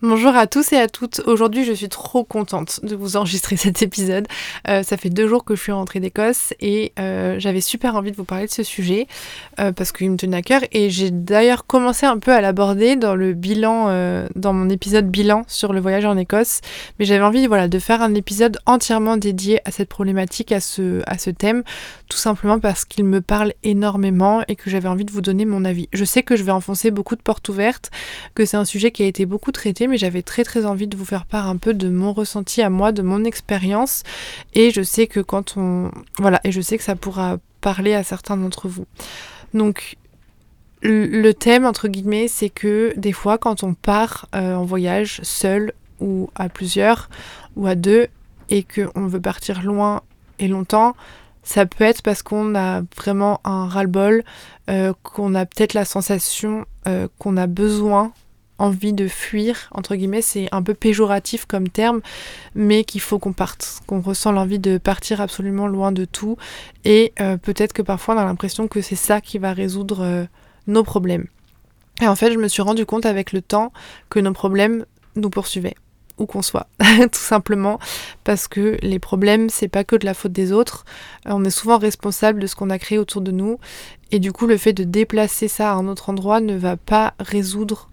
Bonjour 0.00 0.36
à 0.36 0.46
tous 0.46 0.72
et 0.72 0.76
à 0.76 0.86
toutes. 0.86 1.22
Aujourd'hui, 1.26 1.64
je 1.64 1.72
suis 1.72 1.88
trop 1.88 2.22
contente 2.22 2.78
de 2.84 2.94
vous 2.94 3.16
enregistrer 3.16 3.56
cet 3.56 3.82
épisode. 3.82 4.28
Euh, 4.68 4.84
ça 4.84 4.96
fait 4.96 5.10
deux 5.10 5.26
jours 5.26 5.44
que 5.44 5.56
je 5.56 5.60
suis 5.60 5.72
rentrée 5.72 5.98
d'Écosse 5.98 6.54
et 6.60 6.92
euh, 7.00 7.40
j'avais 7.40 7.60
super 7.60 7.96
envie 7.96 8.12
de 8.12 8.16
vous 8.16 8.22
parler 8.22 8.46
de 8.46 8.52
ce 8.52 8.62
sujet 8.62 9.08
euh, 9.58 9.72
parce 9.72 9.90
qu'il 9.90 10.08
me 10.08 10.16
tenait 10.16 10.36
à 10.36 10.42
cœur 10.42 10.60
et 10.70 10.88
j'ai 10.88 11.10
d'ailleurs 11.10 11.66
commencé 11.66 12.06
un 12.06 12.18
peu 12.18 12.30
à 12.30 12.40
l'aborder 12.40 12.94
dans 12.94 13.16
le 13.16 13.32
bilan, 13.32 13.88
dans 14.36 14.52
mon 14.52 14.68
épisode 14.68 15.10
bilan 15.10 15.42
sur 15.48 15.72
le 15.72 15.80
voyage 15.80 16.04
en 16.04 16.16
Écosse. 16.16 16.60
Mais 17.00 17.04
j'avais 17.04 17.24
envie, 17.24 17.48
voilà, 17.48 17.66
de 17.66 17.78
faire 17.80 18.00
un 18.00 18.14
épisode 18.14 18.58
entièrement 18.66 19.16
dédié 19.16 19.60
à 19.64 19.72
cette 19.72 19.88
problématique, 19.88 20.52
à 20.52 20.60
ce, 20.60 21.02
à 21.06 21.18
ce 21.18 21.30
thème, 21.30 21.64
tout 22.08 22.18
simplement 22.18 22.60
parce 22.60 22.84
qu'il 22.84 23.04
me 23.04 23.20
parle 23.20 23.52
énormément 23.64 24.42
et 24.46 24.54
que 24.54 24.70
j'avais 24.70 24.88
envie 24.88 25.04
de 25.04 25.10
vous 25.10 25.22
donner 25.22 25.44
mon 25.44 25.64
avis. 25.64 25.88
Je 25.92 26.04
sais 26.04 26.22
que 26.22 26.36
je 26.36 26.44
vais 26.44 26.52
enfoncer 26.52 26.92
beaucoup 26.92 27.16
de 27.16 27.22
portes 27.22 27.48
ouvertes, 27.48 27.90
que 28.36 28.44
c'est 28.44 28.56
un 28.56 28.64
sujet 28.64 28.92
qui 28.92 29.02
a 29.02 29.06
été 29.06 29.26
beaucoup 29.26 29.50
traité 29.50 29.87
mais 29.88 29.98
j'avais 29.98 30.22
très 30.22 30.44
très 30.44 30.66
envie 30.66 30.86
de 30.86 30.96
vous 30.96 31.04
faire 31.04 31.26
part 31.26 31.48
un 31.48 31.56
peu 31.56 31.74
de 31.74 31.88
mon 31.88 32.12
ressenti 32.12 32.62
à 32.62 32.70
moi, 32.70 32.92
de 32.92 33.02
mon 33.02 33.24
expérience. 33.24 34.02
Et 34.54 34.70
je 34.70 34.82
sais 34.82 35.06
que 35.06 35.20
quand 35.20 35.56
on. 35.56 35.90
Voilà, 36.18 36.40
et 36.44 36.52
je 36.52 36.60
sais 36.60 36.78
que 36.78 36.84
ça 36.84 36.96
pourra 36.96 37.38
parler 37.60 37.94
à 37.94 38.04
certains 38.04 38.36
d'entre 38.36 38.68
vous. 38.68 38.86
Donc, 39.54 39.96
le 40.82 41.32
thème, 41.32 41.64
entre 41.64 41.88
guillemets, 41.88 42.28
c'est 42.28 42.50
que 42.50 42.92
des 42.96 43.12
fois, 43.12 43.38
quand 43.38 43.64
on 43.64 43.74
part 43.74 44.28
euh, 44.34 44.54
en 44.54 44.64
voyage 44.64 45.20
seul 45.22 45.72
ou 46.00 46.30
à 46.36 46.48
plusieurs 46.48 47.08
ou 47.56 47.66
à 47.66 47.74
deux 47.74 48.06
et 48.50 48.62
qu'on 48.62 49.06
veut 49.06 49.20
partir 49.20 49.62
loin 49.62 50.02
et 50.38 50.48
longtemps, 50.48 50.94
ça 51.42 51.66
peut 51.66 51.84
être 51.84 52.02
parce 52.02 52.22
qu'on 52.22 52.54
a 52.54 52.82
vraiment 52.96 53.40
un 53.44 53.66
ras-le-bol, 53.66 54.22
euh, 54.70 54.92
qu'on 55.02 55.34
a 55.34 55.46
peut-être 55.46 55.74
la 55.74 55.84
sensation 55.84 56.66
euh, 56.86 57.08
qu'on 57.18 57.36
a 57.36 57.46
besoin 57.46 58.12
envie 58.58 58.92
de 58.92 59.08
fuir, 59.08 59.68
entre 59.72 59.94
guillemets, 59.94 60.22
c'est 60.22 60.48
un 60.52 60.62
peu 60.62 60.74
péjoratif 60.74 61.46
comme 61.46 61.68
terme, 61.68 62.00
mais 62.54 62.84
qu'il 62.84 63.00
faut 63.00 63.18
qu'on 63.18 63.32
parte, 63.32 63.80
qu'on 63.86 64.00
ressent 64.00 64.32
l'envie 64.32 64.58
de 64.58 64.78
partir 64.78 65.20
absolument 65.20 65.66
loin 65.66 65.92
de 65.92 66.04
tout, 66.04 66.36
et 66.84 67.12
euh, 67.20 67.36
peut-être 67.36 67.72
que 67.72 67.82
parfois 67.82 68.16
on 68.16 68.18
a 68.18 68.24
l'impression 68.24 68.68
que 68.68 68.80
c'est 68.80 68.96
ça 68.96 69.20
qui 69.20 69.38
va 69.38 69.52
résoudre 69.52 70.00
euh, 70.02 70.24
nos 70.66 70.82
problèmes. 70.82 71.26
Et 72.00 72.06
en 72.06 72.14
fait, 72.14 72.32
je 72.32 72.38
me 72.38 72.48
suis 72.48 72.62
rendu 72.62 72.86
compte 72.86 73.06
avec 73.06 73.32
le 73.32 73.42
temps 73.42 73.72
que 74.08 74.20
nos 74.20 74.32
problèmes 74.32 74.84
nous 75.16 75.30
poursuivaient 75.30 75.74
où 76.18 76.26
qu'on 76.26 76.42
soit, 76.42 76.66
tout 76.80 77.08
simplement 77.12 77.78
parce 78.24 78.48
que 78.48 78.76
les 78.82 78.98
problèmes 78.98 79.48
c'est 79.48 79.68
pas 79.68 79.84
que 79.84 79.96
de 79.96 80.04
la 80.04 80.14
faute 80.14 80.32
des 80.32 80.52
autres, 80.52 80.84
on 81.24 81.44
est 81.44 81.50
souvent 81.50 81.78
responsable 81.78 82.40
de 82.40 82.46
ce 82.46 82.56
qu'on 82.56 82.70
a 82.70 82.78
créé 82.78 82.98
autour 82.98 83.20
de 83.20 83.30
nous. 83.30 83.58
Et 84.10 84.18
du 84.18 84.32
coup 84.32 84.46
le 84.46 84.56
fait 84.56 84.72
de 84.72 84.84
déplacer 84.84 85.48
ça 85.48 85.72
à 85.72 85.74
un 85.74 85.86
autre 85.86 86.10
endroit 86.10 86.40
ne 86.40 86.56
va 86.56 86.76
pas 86.76 87.14
résoudre 87.20 87.88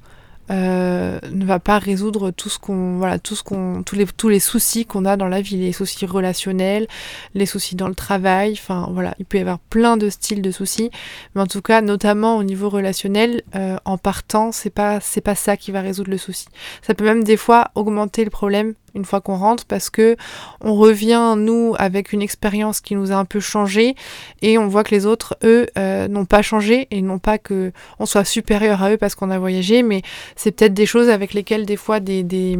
euh, 0.51 1.19
ne 1.31 1.45
va 1.45 1.59
pas 1.59 1.79
résoudre 1.79 2.31
tout 2.31 2.49
ce 2.49 2.59
qu'on 2.59 2.97
voilà 2.97 3.17
tout 3.17 3.35
ce 3.35 3.43
qu'on 3.43 3.81
tous 3.83 3.95
les 3.95 4.05
tous 4.05 4.29
les 4.29 4.39
soucis 4.39 4.85
qu'on 4.85 5.05
a 5.05 5.17
dans 5.17 5.27
la 5.27 5.41
vie 5.41 5.57
les 5.57 5.71
soucis 5.71 6.05
relationnels 6.05 6.87
les 7.33 7.45
soucis 7.47 7.75
dans 7.75 7.87
le 7.87 7.95
travail 7.95 8.53
enfin 8.53 8.87
voilà 8.91 9.15
il 9.19 9.25
peut 9.25 9.37
y 9.37 9.41
avoir 9.41 9.59
plein 9.59 9.97
de 9.97 10.09
styles 10.09 10.41
de 10.41 10.51
soucis. 10.51 10.91
Mais 11.33 11.41
en 11.41 11.47
tout 11.47 11.61
cas 11.61 11.81
notamment 11.81 12.37
au 12.37 12.43
niveau 12.43 12.69
relationnel 12.69 13.41
euh, 13.55 13.77
en 13.85 13.97
partant 13.97 14.51
c'est 14.51 14.69
pas 14.69 14.99
c'est 14.99 15.21
pas 15.21 15.35
ça 15.35 15.57
qui 15.57 15.71
va 15.71 15.81
résoudre 15.81 16.11
le 16.11 16.17
souci. 16.17 16.47
Ça 16.81 16.93
peut 16.93 17.05
même 17.05 17.23
des 17.23 17.37
fois 17.37 17.71
augmenter 17.75 18.23
le 18.23 18.29
problème 18.29 18.73
une 18.95 19.05
fois 19.05 19.21
qu'on 19.21 19.35
rentre 19.35 19.65
parce 19.65 19.89
que 19.89 20.15
on 20.61 20.73
revient 20.75 21.35
nous 21.37 21.75
avec 21.77 22.13
une 22.13 22.21
expérience 22.21 22.81
qui 22.81 22.95
nous 22.95 23.11
a 23.11 23.15
un 23.15 23.25
peu 23.25 23.39
changé 23.39 23.95
et 24.41 24.57
on 24.57 24.67
voit 24.67 24.83
que 24.83 24.95
les 24.95 25.05
autres 25.05 25.37
eux 25.43 25.67
euh, 25.77 26.07
n'ont 26.07 26.25
pas 26.25 26.41
changé 26.41 26.87
et 26.91 27.01
non 27.01 27.19
pas 27.19 27.37
que 27.37 27.71
on 27.99 28.05
soit 28.05 28.25
supérieur 28.25 28.81
à 28.81 28.91
eux 28.91 28.97
parce 28.97 29.15
qu'on 29.15 29.29
a 29.29 29.37
voyagé 29.37 29.83
mais 29.83 30.01
c'est 30.35 30.51
peut-être 30.51 30.73
des 30.73 30.85
choses 30.85 31.09
avec 31.09 31.33
lesquelles 31.33 31.65
des 31.65 31.77
fois 31.77 31.99
des, 31.99 32.23
des, 32.23 32.57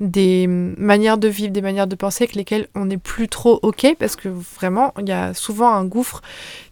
des 0.00 0.46
manières 0.46 1.18
de 1.18 1.28
vivre 1.28 1.52
des 1.52 1.62
manières 1.62 1.86
de 1.86 1.94
penser 1.94 2.24
avec 2.24 2.34
lesquelles 2.34 2.68
on 2.74 2.86
n'est 2.86 2.96
plus 2.96 3.28
trop 3.28 3.60
ok 3.62 3.94
parce 3.98 4.16
que 4.16 4.28
vraiment 4.28 4.92
il 5.00 5.08
y 5.08 5.12
a 5.12 5.34
souvent 5.34 5.72
un 5.72 5.84
gouffre 5.84 6.22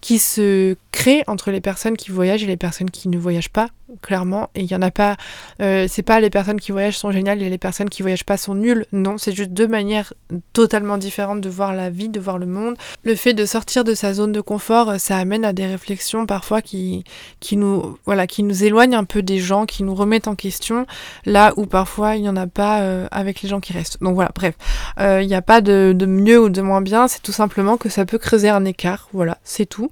qui 0.00 0.18
se 0.18 0.76
crée 0.90 1.22
entre 1.26 1.50
les 1.50 1.60
personnes 1.60 1.96
qui 1.96 2.10
voyagent 2.10 2.42
et 2.42 2.46
les 2.46 2.56
personnes 2.56 2.90
qui 2.90 3.08
ne 3.08 3.18
voyagent 3.18 3.50
pas 3.50 3.68
clairement. 4.00 4.50
Et 4.54 4.62
il 4.62 4.70
y 4.70 4.75
en 4.75 4.82
a 4.82 4.91
pas. 4.91 5.16
Euh, 5.60 5.86
c'est 5.88 6.03
pas 6.03 6.20
les 6.20 6.30
personnes 6.30 6.60
qui 6.60 6.72
voyagent 6.72 6.98
sont 6.98 7.12
géniales 7.12 7.42
et 7.42 7.50
les 7.50 7.58
personnes 7.58 7.91
qui 7.91 8.03
voyagent 8.03 8.25
pas 8.25 8.36
sont 8.36 8.54
nulles. 8.54 8.86
Non, 8.92 9.19
c'est 9.19 9.32
juste 9.32 9.50
deux 9.50 9.69
manières 9.69 10.14
totalement 10.53 10.98
différentes 10.98 11.41
de 11.41 11.48
voir 11.48 11.75
la 11.75 11.91
vie, 11.91 12.08
de 12.08 12.20
voir 12.20 12.38
le 12.38 12.47
monde. 12.47 12.76
Le 13.03 13.14
fait 13.14 13.34
de 13.34 13.44
sortir 13.47 13.84
de 13.84 13.94
sa 13.94 14.14
zone 14.14 14.32
de 14.32 14.41
confort, 14.41 14.91
euh, 14.91 14.98
ça 14.98 15.16
amène 15.16 15.44
à 15.44 15.53
des 15.53 15.66
réflexions 15.66 16.26
parfois 16.26 16.62
qui, 16.62 17.04
nous, 17.53 17.98
voilà, 18.04 18.26
qui 18.26 18.42
nous 18.42 18.64
éloignent 18.64 18.97
un 18.97 19.04
peu 19.04 19.22
des 19.22 19.38
gens, 19.38 19.66
qui 19.66 19.82
nous 19.82 19.94
remettent 19.94 20.28
en 20.28 20.34
question. 20.34 20.86
Là 21.26 21.53
où 21.56 21.66
parfois 21.66 22.16
il 22.16 22.22
n'y 22.22 22.28
en 22.28 22.36
a 22.36 22.47
pas 22.47 22.80
euh, 22.80 23.06
avec 23.10 23.42
les 23.42 23.48
gens 23.48 23.60
qui 23.60 23.72
restent. 23.72 24.03
Donc 24.03 24.14
voilà, 24.14 24.30
bref, 24.34 24.54
il 24.98 25.26
n'y 25.26 25.34
a 25.34 25.42
pas 25.42 25.60
de 25.60 26.06
mieux 26.06 26.41
ou 26.41 26.48
de 26.48 26.62
moins 26.62 26.80
bien. 26.80 27.09
C'est 27.09 27.22
tout 27.22 27.32
simplement 27.32 27.76
que 27.76 27.88
ça 27.88 28.04
peut 28.04 28.19
creuser 28.19 28.48
un 28.48 28.64
écart. 28.64 29.09
Voilà, 29.12 29.38
c'est 29.44 29.66
tout. 29.66 29.91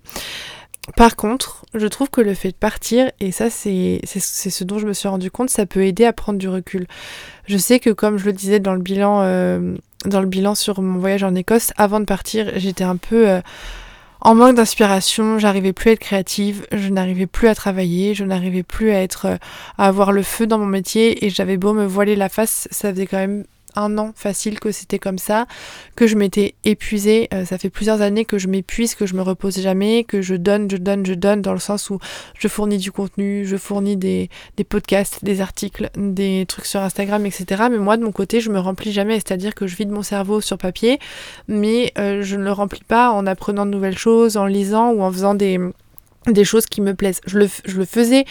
Par 0.97 1.15
contre, 1.15 1.65
je 1.75 1.87
trouve 1.87 2.11
que 2.11 2.21
le 2.21 2.35
fait 2.35 2.50
de 2.50 2.56
partir, 2.56 3.11
et 3.21 3.32
ça 3.32 3.50
c'est 3.50 4.00
ce 4.05 4.65
dont 4.65 4.79
je 4.79 4.87
me 4.87 4.93
suis 4.93 5.09
rendu 5.09 5.31
compte, 5.31 5.50
ça 5.50 5.67
peut 5.67 5.85
aider 5.85 6.05
à 6.05 6.12
prendre 6.12 6.38
du 6.38 6.49
recul. 6.49 6.87
Je 7.47 7.59
sais 7.59 7.79
que 7.81 7.91
comme 7.91 8.17
je 8.17 8.25
le 8.25 8.32
disais 8.32 8.61
dans 8.61 8.75
le 8.75 8.81
bilan, 8.81 9.21
euh, 9.23 9.75
sur 10.55 10.81
mon 10.81 10.99
voyage 10.99 11.23
en 11.23 11.35
Écosse, 11.35 11.73
avant 11.77 12.00
de 12.00 12.06
partir, 12.06 12.53
j'étais 12.56 12.85
un 12.85 12.97
peu 12.97 13.29
euh, 13.29 13.41
en 14.23 14.35
manque 14.35 14.56
d'inspiration, 14.56 15.38
j'arrivais 15.38 15.73
plus 15.73 15.91
à 15.91 15.93
être 15.93 16.00
créative, 16.00 16.67
je 16.73 16.88
n'arrivais 16.88 17.26
plus 17.26 17.49
à 17.49 17.55
travailler, 17.55 18.15
je 18.15 18.25
n'arrivais 18.25 18.62
plus 18.62 18.91
à 18.91 19.03
être 19.03 19.26
euh, 19.26 19.37
à 19.79 19.87
avoir 19.87 20.12
le 20.12 20.23
feu 20.23 20.47
dans 20.47 20.59
mon 20.59 20.67
métier 20.67 21.25
et 21.25 21.31
j'avais 21.31 21.56
beau 21.56 21.73
me 21.73 21.85
voiler 21.85 22.17
la 22.17 22.29
face, 22.29 22.69
ça 22.71 22.91
faisait 22.91 23.06
quand 23.06 23.19
même 23.19 23.44
un 23.76 23.99
an 23.99 24.12
facile 24.14 24.61
que 24.61 24.72
c'était 24.72 24.99
comme 24.99 25.19
ça, 25.19 25.46
que 25.96 26.06
je 26.06 26.17
m'étais 26.17 26.55
épuisée. 26.64 27.28
Euh, 27.32 27.44
ça 27.44 27.58
fait 27.58 27.70
plusieurs 27.70 28.00
années 28.00 28.25
que 28.25 28.38
je 28.38 28.49
m'épuise, 28.49 28.94
que 28.94 29.06
je 29.06 29.14
me 29.14 29.22
repose 29.22 29.58
jamais, 29.61 30.05
que 30.05 30.22
je 30.22 30.34
donne, 30.34 30.70
je 30.70 30.76
donne, 30.76 31.05
je 31.06 31.14
donne, 31.14 31.43
dans 31.43 31.52
le 31.52 31.58
sens 31.58 31.90
où 31.90 31.99
je 32.38 32.49
fournis 32.49 32.78
du 32.78 32.93
contenu, 32.93 33.44
je 33.44 33.56
fournis 33.56 33.96
des, 33.96 34.28
podcasts, 34.69 35.25
des 35.25 35.40
articles, 35.40 35.90
des 35.96 36.44
trucs 36.46 36.67
sur 36.67 36.81
Instagram, 36.81 37.26
etc. 37.26 37.64
Mais 37.70 37.78
moi, 37.78 37.96
de 37.96 38.05
mon 38.05 38.12
côté, 38.12 38.40
je 38.40 38.50
me 38.50 38.58
remplis 38.58 38.93
jamais. 38.93 39.14
C'est-à-dire 39.14 39.55
que 39.55 39.67
je 39.67 39.76
vide 39.76 39.90
mon 39.90 40.02
cerveau 40.02 40.40
sur 40.40 40.58
papier, 40.58 40.99
mais 41.49 41.93
euh, 41.99 42.23
je 42.23 42.37
ne 42.37 42.44
le 42.44 42.52
remplis 42.52 42.84
pas 42.87 43.11
en 43.11 43.26
apprenant 43.26 43.66
de 43.66 43.70
nouvelles 43.70 43.99
choses, 43.99 44.37
en 44.37 44.46
lisant 44.46 44.90
ou 44.93 45.02
en 45.02 45.11
faisant 45.12 45.34
des 45.34 45.58
des 46.26 46.44
choses 46.44 46.67
qui 46.67 46.81
me 46.81 46.94
plaisent. 46.94 47.20
Je 47.26 47.38
le, 47.38 47.49
je 47.64 47.78
le 47.78 47.84
faisais 47.84 48.25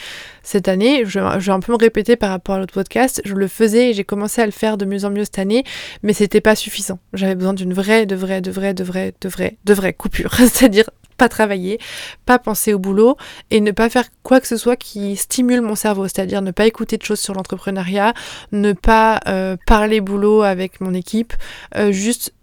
cette 0.43 0.67
année, 0.67 1.03
je, 1.05 1.19
vais 1.19 1.51
un 1.51 1.59
peu 1.59 1.71
me 1.71 1.77
répéter 1.77 2.15
par 2.15 2.29
rapport 2.29 2.55
à 2.55 2.59
l'autre 2.59 2.73
podcast, 2.73 3.21
je 3.25 3.33
le 3.33 3.47
faisais 3.47 3.89
et 3.89 3.93
j'ai 3.93 4.03
commencé 4.03 4.41
à 4.41 4.45
le 4.45 4.51
faire 4.51 4.77
de 4.77 4.85
mieux 4.85 5.05
en 5.05 5.09
mieux 5.09 5.25
cette 5.25 5.39
année, 5.39 5.63
mais 6.03 6.13
c'était 6.13 6.41
pas 6.41 6.55
suffisant. 6.55 6.99
J'avais 7.13 7.35
besoin 7.35 7.53
d'une 7.53 7.73
vraie, 7.73 8.05
de 8.05 8.15
vraie, 8.15 8.41
de 8.41 8.51
vraie, 8.51 8.73
de 8.73 8.83
vraie, 8.83 9.13
de 9.19 9.29
vraie, 9.29 9.57
de 9.65 9.73
vraie 9.73 9.93
coupure. 9.93 10.33
C'est-à-dire 10.37 10.89
pas 11.17 11.29
travailler, 11.29 11.79
pas 12.25 12.39
penser 12.39 12.73
au 12.73 12.79
boulot 12.79 13.17
et 13.51 13.59
ne 13.59 13.71
pas 13.71 13.89
faire 13.89 14.05
quoi 14.23 14.39
que 14.39 14.47
ce 14.47 14.55
soit 14.55 14.77
qui 14.77 15.17
stimule 15.17 15.61
mon 15.61 15.75
cerveau, 15.75 16.07
c'est-à-dire 16.07 16.41
ne 16.41 16.51
pas 16.51 16.65
écouter 16.65 16.97
de 16.97 17.03
choses 17.03 17.19
sur 17.19 17.33
l'entrepreneuriat, 17.33 18.13
ne 18.53 18.71
pas 18.71 19.19
euh, 19.27 19.57
parler 19.67 19.99
boulot 19.99 20.43
avec 20.43 20.79
mon 20.79 20.93
équipe, 20.93 21.33
euh, 21.75 21.91
juste 21.91 22.33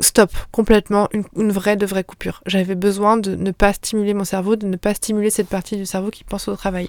stop, 0.00 0.32
complètement, 0.50 1.08
une, 1.36 1.52
vraie 1.52 1.76
de 1.76 1.86
vraie 1.86 2.04
coupure. 2.04 2.42
J'avais 2.46 2.74
besoin 2.74 3.16
de 3.16 3.36
ne 3.36 3.50
pas 3.50 3.72
stimuler 3.72 4.14
mon 4.14 4.24
cerveau, 4.24 4.56
de 4.56 4.66
ne 4.66 4.76
pas 4.76 4.94
stimuler 4.94 5.30
cette 5.30 5.48
partie 5.48 5.76
du 5.76 5.86
cerveau 5.86 6.10
qui 6.10 6.24
pense 6.24 6.48
au 6.48 6.56
travail. 6.56 6.88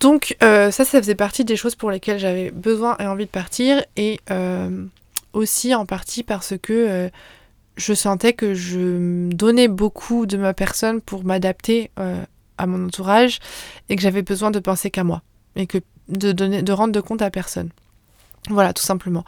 Donc 0.00 0.36
euh, 0.42 0.70
ça, 0.70 0.84
ça 0.84 1.00
faisait 1.00 1.14
partie 1.14 1.44
des 1.44 1.56
choses 1.56 1.74
pour 1.74 1.90
lesquelles 1.90 2.18
j'avais 2.18 2.50
besoin 2.50 2.96
et 2.98 3.06
envie 3.06 3.26
de 3.26 3.30
partir, 3.30 3.82
et 3.96 4.20
euh, 4.30 4.84
aussi 5.32 5.74
en 5.74 5.86
partie 5.86 6.22
parce 6.22 6.54
que 6.60 6.72
euh, 6.72 7.08
je 7.76 7.94
sentais 7.94 8.32
que 8.32 8.54
je 8.54 9.30
donnais 9.30 9.68
beaucoup 9.68 10.26
de 10.26 10.36
ma 10.36 10.54
personne 10.54 11.00
pour 11.00 11.24
m'adapter 11.24 11.90
à 12.58 12.66
mon 12.66 12.86
entourage, 12.86 13.38
et 13.88 13.96
que 13.96 14.02
j'avais 14.02 14.22
besoin 14.22 14.50
de 14.50 14.58
penser 14.58 14.90
qu'à 14.90 15.04
moi, 15.04 15.22
et 15.56 15.66
que 15.66 15.78
de, 16.08 16.32
donner, 16.32 16.62
de 16.62 16.72
rendre 16.72 16.92
de 16.92 17.00
compte 17.00 17.22
à 17.22 17.30
personne. 17.30 17.70
Voilà, 18.50 18.72
tout 18.72 18.82
simplement. 18.82 19.24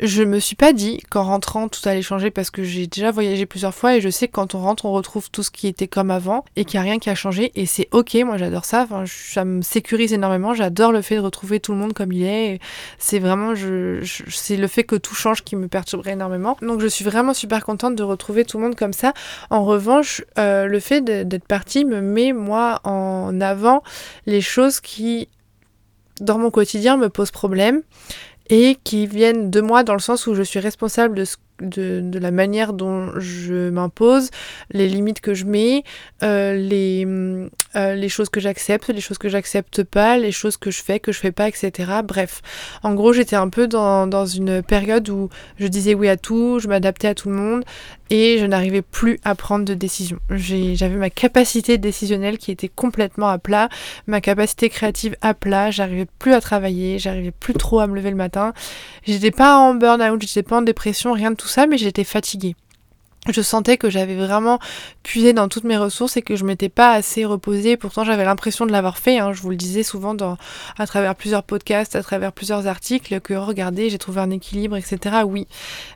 Je 0.00 0.22
me 0.22 0.38
suis 0.38 0.56
pas 0.56 0.72
dit 0.72 1.02
qu'en 1.10 1.24
rentrant 1.24 1.68
tout 1.68 1.86
allait 1.86 2.00
changer 2.00 2.30
parce 2.30 2.48
que 2.48 2.64
j'ai 2.64 2.86
déjà 2.86 3.10
voyagé 3.10 3.44
plusieurs 3.44 3.74
fois 3.74 3.94
et 3.94 4.00
je 4.00 4.08
sais 4.08 4.26
que 4.26 4.32
quand 4.32 4.54
on 4.54 4.58
rentre, 4.60 4.86
on 4.86 4.92
retrouve 4.92 5.30
tout 5.30 5.42
ce 5.42 5.50
qui 5.50 5.68
était 5.68 5.86
comme 5.86 6.10
avant 6.10 6.46
et 6.56 6.64
qu'il 6.64 6.80
n'y 6.80 6.86
a 6.86 6.90
rien 6.90 6.98
qui 6.98 7.10
a 7.10 7.14
changé 7.14 7.52
et 7.56 7.66
c'est 7.66 7.88
ok, 7.92 8.14
moi 8.24 8.38
j'adore 8.38 8.64
ça, 8.64 8.84
enfin, 8.84 9.04
ça 9.06 9.44
me 9.44 9.60
sécurise 9.60 10.14
énormément, 10.14 10.54
j'adore 10.54 10.92
le 10.92 11.02
fait 11.02 11.16
de 11.16 11.20
retrouver 11.20 11.60
tout 11.60 11.72
le 11.72 11.78
monde 11.78 11.92
comme 11.92 12.10
il 12.10 12.22
est. 12.22 12.58
C'est 12.98 13.18
vraiment, 13.18 13.54
je, 13.54 14.02
c'est 14.30 14.56
le 14.56 14.66
fait 14.66 14.84
que 14.84 14.96
tout 14.96 15.14
change 15.14 15.44
qui 15.44 15.56
me 15.56 15.68
perturberait 15.68 16.12
énormément. 16.12 16.56
Donc 16.62 16.80
je 16.80 16.86
suis 16.86 17.04
vraiment 17.04 17.34
super 17.34 17.66
contente 17.66 17.96
de 17.96 18.02
retrouver 18.02 18.46
tout 18.46 18.56
le 18.56 18.64
monde 18.64 18.76
comme 18.76 18.94
ça. 18.94 19.12
En 19.50 19.64
revanche, 19.64 20.24
euh, 20.38 20.66
le 20.68 20.80
fait 20.80 21.02
d'être 21.02 21.46
partie 21.46 21.84
me 21.84 22.00
met 22.00 22.32
moi 22.32 22.80
en 22.84 23.42
avant 23.42 23.82
les 24.24 24.40
choses 24.40 24.80
qui 24.80 25.28
dans 26.20 26.38
mon 26.38 26.50
quotidien 26.50 26.96
me 26.96 27.08
posent 27.08 27.32
problème 27.32 27.82
et 28.50 28.76
qui 28.84 29.06
viennent 29.06 29.50
de 29.50 29.60
moi 29.60 29.84
dans 29.84 29.94
le 29.94 30.00
sens 30.00 30.26
où 30.26 30.34
je 30.34 30.42
suis 30.42 30.60
responsable 30.60 31.14
de, 31.16 31.24
de, 31.62 32.00
de 32.02 32.18
la 32.18 32.30
manière 32.30 32.72
dont 32.72 33.18
je 33.18 33.70
m'impose, 33.70 34.30
les 34.70 34.88
limites 34.88 35.20
que 35.20 35.34
je 35.34 35.44
mets, 35.44 35.84
euh, 36.22 36.54
les, 36.54 37.06
euh, 37.76 37.94
les 37.94 38.08
choses 38.08 38.28
que 38.28 38.40
j'accepte, 38.40 38.88
les 38.88 39.00
choses 39.00 39.18
que 39.18 39.28
j'accepte 39.28 39.82
pas, 39.82 40.18
les 40.18 40.32
choses 40.32 40.56
que 40.56 40.70
je 40.70 40.82
fais, 40.82 41.00
que 41.00 41.12
je 41.12 41.20
fais 41.20 41.32
pas, 41.32 41.48
etc. 41.48 42.00
Bref, 42.04 42.42
en 42.82 42.94
gros, 42.94 43.12
j'étais 43.12 43.36
un 43.36 43.48
peu 43.48 43.66
dans, 43.66 44.06
dans 44.06 44.26
une 44.26 44.62
période 44.62 45.08
où 45.08 45.30
je 45.58 45.66
disais 45.66 45.94
oui 45.94 46.08
à 46.08 46.16
tout, 46.16 46.58
je 46.58 46.68
m'adaptais 46.68 47.08
à 47.08 47.14
tout 47.14 47.30
le 47.30 47.36
monde 47.36 47.64
et 48.14 48.38
je 48.38 48.46
n'arrivais 48.46 48.80
plus 48.80 49.18
à 49.24 49.34
prendre 49.34 49.64
de 49.64 49.74
décision. 49.74 50.20
J'avais 50.30 50.94
ma 50.94 51.10
capacité 51.10 51.78
décisionnelle 51.78 52.38
qui 52.38 52.52
était 52.52 52.68
complètement 52.68 53.28
à 53.28 53.38
plat, 53.38 53.68
ma 54.06 54.20
capacité 54.20 54.68
créative 54.68 55.16
à 55.20 55.34
plat, 55.34 55.72
j'arrivais 55.72 56.06
plus 56.20 56.32
à 56.32 56.40
travailler, 56.40 57.00
j'arrivais 57.00 57.32
plus 57.32 57.54
trop 57.54 57.80
à 57.80 57.88
me 57.88 57.96
lever 57.96 58.10
le 58.10 58.16
matin. 58.16 58.52
J'étais 59.04 59.32
pas 59.32 59.58
en 59.58 59.74
burn-out, 59.74 60.22
j'étais 60.22 60.44
pas 60.44 60.58
en 60.58 60.62
dépression, 60.62 61.12
rien 61.12 61.32
de 61.32 61.36
tout 61.36 61.48
ça, 61.48 61.66
mais 61.66 61.76
j'étais 61.76 62.04
fatiguée 62.04 62.54
je 63.28 63.40
sentais 63.40 63.76
que 63.76 63.88
j'avais 63.88 64.16
vraiment 64.16 64.58
puisé 65.02 65.32
dans 65.32 65.48
toutes 65.48 65.64
mes 65.64 65.76
ressources 65.76 66.16
et 66.16 66.22
que 66.22 66.36
je 66.36 66.44
m'étais 66.44 66.68
pas 66.68 66.92
assez 66.92 67.24
reposée. 67.24 67.76
Pourtant, 67.76 68.04
j'avais 68.04 68.24
l'impression 68.24 68.66
de 68.66 68.72
l'avoir 68.72 68.98
fait. 68.98 69.18
Hein. 69.18 69.32
Je 69.32 69.40
vous 69.40 69.50
le 69.50 69.56
disais 69.56 69.82
souvent 69.82 70.14
dans, 70.14 70.36
à 70.78 70.86
travers 70.86 71.14
plusieurs 71.14 71.42
podcasts, 71.42 71.96
à 71.96 72.02
travers 72.02 72.32
plusieurs 72.32 72.66
articles, 72.66 73.20
que 73.20 73.34
regardez, 73.34 73.90
j'ai 73.90 73.98
trouvé 73.98 74.20
un 74.20 74.30
équilibre, 74.30 74.76
etc. 74.76 75.22
Oui. 75.26 75.46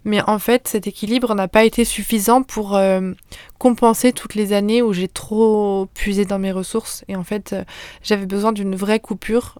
Mais 0.04 0.20
en 0.22 0.38
fait, 0.38 0.69
cet 0.69 0.86
équilibre 0.86 1.34
n'a 1.34 1.48
pas 1.48 1.64
été 1.64 1.84
suffisant 1.84 2.42
pour 2.42 2.76
euh, 2.76 3.12
compenser 3.58 4.12
toutes 4.12 4.34
les 4.34 4.52
années 4.52 4.82
où 4.82 4.92
j'ai 4.92 5.08
trop 5.08 5.88
puisé 5.94 6.24
dans 6.24 6.38
mes 6.38 6.52
ressources. 6.52 7.04
Et 7.08 7.16
en 7.16 7.24
fait, 7.24 7.52
euh, 7.52 7.64
j'avais 8.02 8.26
besoin 8.26 8.52
d'une 8.52 8.74
vraie 8.74 9.00
coupure 9.00 9.58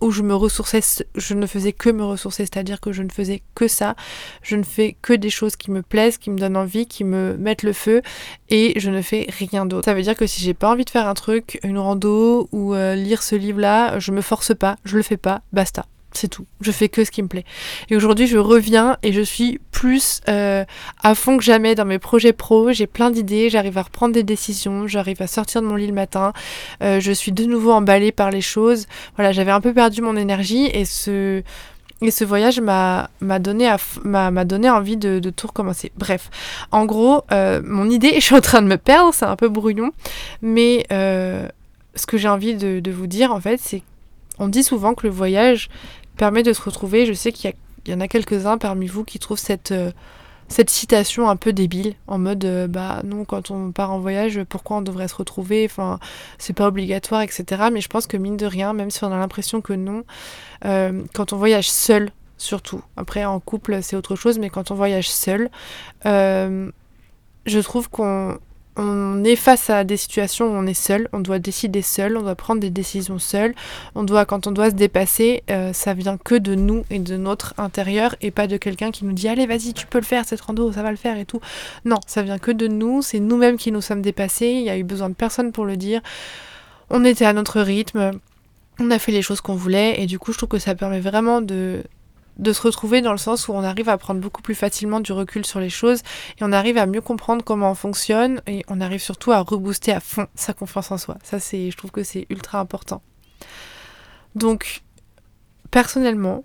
où 0.00 0.10
je 0.10 0.22
me 0.22 0.34
ressourçais, 0.34 0.80
je 1.14 1.34
ne 1.34 1.46
faisais 1.46 1.72
que 1.72 1.90
me 1.90 2.04
ressourcer, 2.04 2.44
c'est-à-dire 2.44 2.80
que 2.80 2.92
je 2.92 3.02
ne 3.02 3.10
faisais 3.10 3.42
que 3.54 3.68
ça, 3.68 3.94
je 4.42 4.56
ne 4.56 4.62
fais 4.62 4.96
que 5.02 5.12
des 5.12 5.30
choses 5.30 5.56
qui 5.56 5.70
me 5.70 5.82
plaisent, 5.82 6.18
qui 6.18 6.30
me 6.30 6.38
donnent 6.38 6.56
envie, 6.56 6.86
qui 6.86 7.04
me 7.04 7.36
mettent 7.36 7.62
le 7.62 7.72
feu, 7.72 8.02
et 8.48 8.78
je 8.78 8.90
ne 8.90 9.02
fais 9.02 9.26
rien 9.38 9.66
d'autre. 9.66 9.84
Ça 9.84 9.94
veut 9.94 10.02
dire 10.02 10.16
que 10.16 10.26
si 10.26 10.42
j'ai 10.42 10.54
pas 10.54 10.70
envie 10.70 10.84
de 10.84 10.90
faire 10.90 11.06
un 11.06 11.14
truc, 11.14 11.58
une 11.62 11.78
rando 11.78 12.48
ou 12.52 12.74
euh, 12.74 12.94
lire 12.94 13.22
ce 13.22 13.36
livre-là, 13.36 13.98
je 13.98 14.12
me 14.12 14.20
force 14.20 14.54
pas, 14.54 14.76
je 14.84 14.96
le 14.96 15.02
fais 15.02 15.16
pas, 15.16 15.42
basta. 15.52 15.86
C'est 16.12 16.28
tout. 16.28 16.46
Je 16.60 16.72
fais 16.72 16.88
que 16.88 17.04
ce 17.04 17.10
qui 17.10 17.22
me 17.22 17.28
plaît. 17.28 17.44
Et 17.88 17.96
aujourd'hui, 17.96 18.26
je 18.26 18.38
reviens 18.38 18.96
et 19.02 19.12
je 19.12 19.20
suis 19.20 19.60
plus 19.70 20.20
euh, 20.28 20.64
à 21.02 21.14
fond 21.14 21.36
que 21.36 21.44
jamais 21.44 21.74
dans 21.74 21.84
mes 21.84 21.98
projets 21.98 22.32
pro. 22.32 22.72
J'ai 22.72 22.86
plein 22.86 23.10
d'idées, 23.10 23.48
j'arrive 23.48 23.78
à 23.78 23.82
reprendre 23.82 24.12
des 24.12 24.24
décisions, 24.24 24.86
j'arrive 24.86 25.22
à 25.22 25.26
sortir 25.26 25.62
de 25.62 25.66
mon 25.66 25.76
lit 25.76 25.86
le 25.86 25.92
matin. 25.92 26.32
Euh, 26.82 27.00
je 27.00 27.12
suis 27.12 27.32
de 27.32 27.44
nouveau 27.44 27.72
emballée 27.72 28.12
par 28.12 28.30
les 28.30 28.40
choses. 28.40 28.86
Voilà, 29.16 29.30
j'avais 29.32 29.52
un 29.52 29.60
peu 29.60 29.72
perdu 29.72 30.02
mon 30.02 30.16
énergie 30.16 30.66
et 30.66 30.84
ce 30.84 31.42
et 32.02 32.10
ce 32.10 32.24
voyage 32.24 32.62
m'a 32.62 33.10
donné, 33.20 33.70
donné 34.46 34.70
envie 34.70 34.96
de, 34.96 35.18
de, 35.18 35.28
tout 35.28 35.48
recommencer. 35.48 35.92
Bref, 35.98 36.30
en 36.72 36.86
gros, 36.86 37.24
euh, 37.30 37.60
mon 37.62 37.90
idée, 37.90 38.12
je 38.14 38.20
suis 38.20 38.34
en 38.34 38.40
train 38.40 38.62
de 38.62 38.68
me 38.68 38.78
perdre, 38.78 39.12
c'est 39.12 39.26
un 39.26 39.36
peu 39.36 39.50
brouillon, 39.50 39.90
mais 40.40 40.86
ce 40.88 42.06
que 42.06 42.16
j'ai 42.16 42.28
envie 42.28 42.54
de, 42.54 42.80
de, 42.80 42.90
vous 42.90 43.06
dire, 43.06 43.32
en 43.32 43.40
fait, 43.40 43.60
c'est 43.62 43.82
on 44.40 44.48
dit 44.48 44.64
souvent 44.64 44.94
que 44.94 45.06
le 45.06 45.12
voyage, 45.12 45.68
permet 46.20 46.42
de 46.42 46.52
se 46.52 46.60
retrouver. 46.60 47.06
Je 47.06 47.14
sais 47.14 47.32
qu'il 47.32 47.54
y, 47.86 47.94
en 47.94 48.00
a 48.00 48.08
quelques-uns 48.08 48.58
parmi 48.58 48.86
vous 48.86 49.04
qui 49.04 49.18
trouvent 49.18 49.38
cette, 49.38 49.72
euh, 49.72 49.90
citation 50.48 51.30
un 51.30 51.36
peu 51.36 51.52
débile, 51.52 51.94
en 52.06 52.18
mode 52.18 52.44
euh, 52.44 52.66
bah 52.66 53.00
non, 53.04 53.24
quand 53.24 53.50
on 53.50 53.72
part 53.72 53.90
en 53.90 54.00
voyage, 54.00 54.42
pourquoi 54.44 54.78
on 54.78 54.82
devrait 54.82 55.08
se 55.08 55.14
retrouver? 55.14 55.64
Enfin, 55.64 55.98
c'est 56.36 56.52
pas 56.52 56.66
obligatoire, 56.66 57.22
etc. 57.22 57.44
Mais 57.72 57.80
je 57.80 57.88
pense 57.88 58.06
que 58.06 58.18
mine 58.18 58.36
de 58.36 58.46
rien, 58.46 58.74
même 58.74 58.90
si 58.90 59.02
on 59.04 59.12
a 59.12 59.18
l'impression 59.18 59.62
que 59.62 59.72
non, 59.72 60.04
euh, 60.66 61.02
quand 61.14 61.32
on 61.32 61.38
voyage 61.38 61.70
seul, 61.70 62.10
surtout, 62.36 62.82
après 62.96 63.24
en 63.24 63.40
couple 63.40 63.82
c'est 63.82 63.96
autre 63.96 64.16
chose, 64.16 64.38
mais 64.38 64.50
quand 64.50 64.70
on 64.70 64.74
voyage 64.74 65.10
seul, 65.10 65.48
je 66.04 67.60
trouve 67.60 67.88
qu'on 67.88 68.38
on 68.76 69.24
est 69.24 69.36
face 69.36 69.68
à 69.68 69.84
des 69.84 69.96
situations 69.96 70.46
où 70.46 70.54
on 70.54 70.66
est 70.66 70.74
seul, 70.74 71.08
on 71.12 71.20
doit 71.20 71.38
décider 71.38 71.82
seul, 71.82 72.16
on 72.16 72.22
doit 72.22 72.34
prendre 72.34 72.60
des 72.60 72.70
décisions 72.70 73.18
seul, 73.18 73.54
on 73.94 74.04
doit, 74.04 74.24
quand 74.24 74.46
on 74.46 74.52
doit 74.52 74.70
se 74.70 74.74
dépasser, 74.74 75.42
euh, 75.50 75.72
ça 75.72 75.92
vient 75.92 76.16
que 76.16 76.36
de 76.36 76.54
nous 76.54 76.84
et 76.90 76.98
de 76.98 77.16
notre 77.16 77.54
intérieur 77.58 78.14
et 78.20 78.30
pas 78.30 78.46
de 78.46 78.56
quelqu'un 78.56 78.90
qui 78.90 79.04
nous 79.04 79.12
dit 79.12 79.28
allez 79.28 79.46
vas-y 79.46 79.74
tu 79.74 79.86
peux 79.86 79.98
le 79.98 80.04
faire 80.04 80.24
cette 80.24 80.40
rando, 80.40 80.72
ça 80.72 80.82
va 80.82 80.90
le 80.90 80.96
faire 80.96 81.18
et 81.18 81.24
tout. 81.24 81.40
Non, 81.84 81.98
ça 82.06 82.22
vient 82.22 82.38
que 82.38 82.52
de 82.52 82.68
nous, 82.68 83.02
c'est 83.02 83.20
nous-mêmes 83.20 83.56
qui 83.56 83.72
nous 83.72 83.80
sommes 83.80 84.02
dépassés, 84.02 84.48
il 84.48 84.62
y 84.62 84.70
a 84.70 84.78
eu 84.78 84.84
besoin 84.84 85.08
de 85.08 85.14
personne 85.14 85.52
pour 85.52 85.64
le 85.64 85.76
dire. 85.76 86.00
On 86.90 87.04
était 87.04 87.26
à 87.26 87.32
notre 87.32 87.60
rythme, 87.60 88.12
on 88.78 88.90
a 88.90 88.98
fait 88.98 89.12
les 89.12 89.22
choses 89.22 89.40
qu'on 89.40 89.54
voulait 89.54 90.00
et 90.00 90.06
du 90.06 90.18
coup 90.18 90.32
je 90.32 90.38
trouve 90.38 90.48
que 90.48 90.58
ça 90.58 90.74
permet 90.74 91.00
vraiment 91.00 91.40
de 91.40 91.82
de 92.40 92.52
se 92.52 92.62
retrouver 92.62 93.02
dans 93.02 93.12
le 93.12 93.18
sens 93.18 93.48
où 93.48 93.52
on 93.52 93.62
arrive 93.62 93.88
à 93.88 93.98
prendre 93.98 94.20
beaucoup 94.20 94.42
plus 94.42 94.54
facilement 94.54 95.00
du 95.00 95.12
recul 95.12 95.44
sur 95.44 95.60
les 95.60 95.70
choses 95.70 96.00
et 96.38 96.42
on 96.42 96.52
arrive 96.52 96.78
à 96.78 96.86
mieux 96.86 97.02
comprendre 97.02 97.44
comment 97.44 97.70
on 97.70 97.74
fonctionne 97.74 98.40
et 98.46 98.64
on 98.68 98.80
arrive 98.80 99.00
surtout 99.00 99.30
à 99.30 99.40
rebooster 99.40 99.92
à 99.92 100.00
fond 100.00 100.26
sa 100.34 100.54
confiance 100.54 100.90
en 100.90 100.98
soi. 100.98 101.18
Ça, 101.22 101.38
c'est, 101.38 101.70
je 101.70 101.76
trouve 101.76 101.90
que 101.90 102.02
c'est 102.02 102.26
ultra 102.30 102.58
important. 102.58 103.02
Donc, 104.34 104.82
personnellement, 105.70 106.44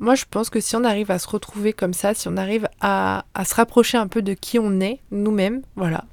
moi, 0.00 0.14
je 0.14 0.24
pense 0.28 0.50
que 0.50 0.60
si 0.60 0.76
on 0.76 0.84
arrive 0.84 1.10
à 1.10 1.18
se 1.18 1.28
retrouver 1.28 1.72
comme 1.72 1.94
ça, 1.94 2.14
si 2.14 2.28
on 2.28 2.36
arrive 2.36 2.68
à, 2.80 3.24
à 3.34 3.44
se 3.44 3.54
rapprocher 3.54 3.96
un 3.96 4.08
peu 4.08 4.22
de 4.22 4.34
qui 4.34 4.58
on 4.58 4.80
est, 4.80 5.00
nous-mêmes, 5.10 5.62
voilà, 5.76 6.04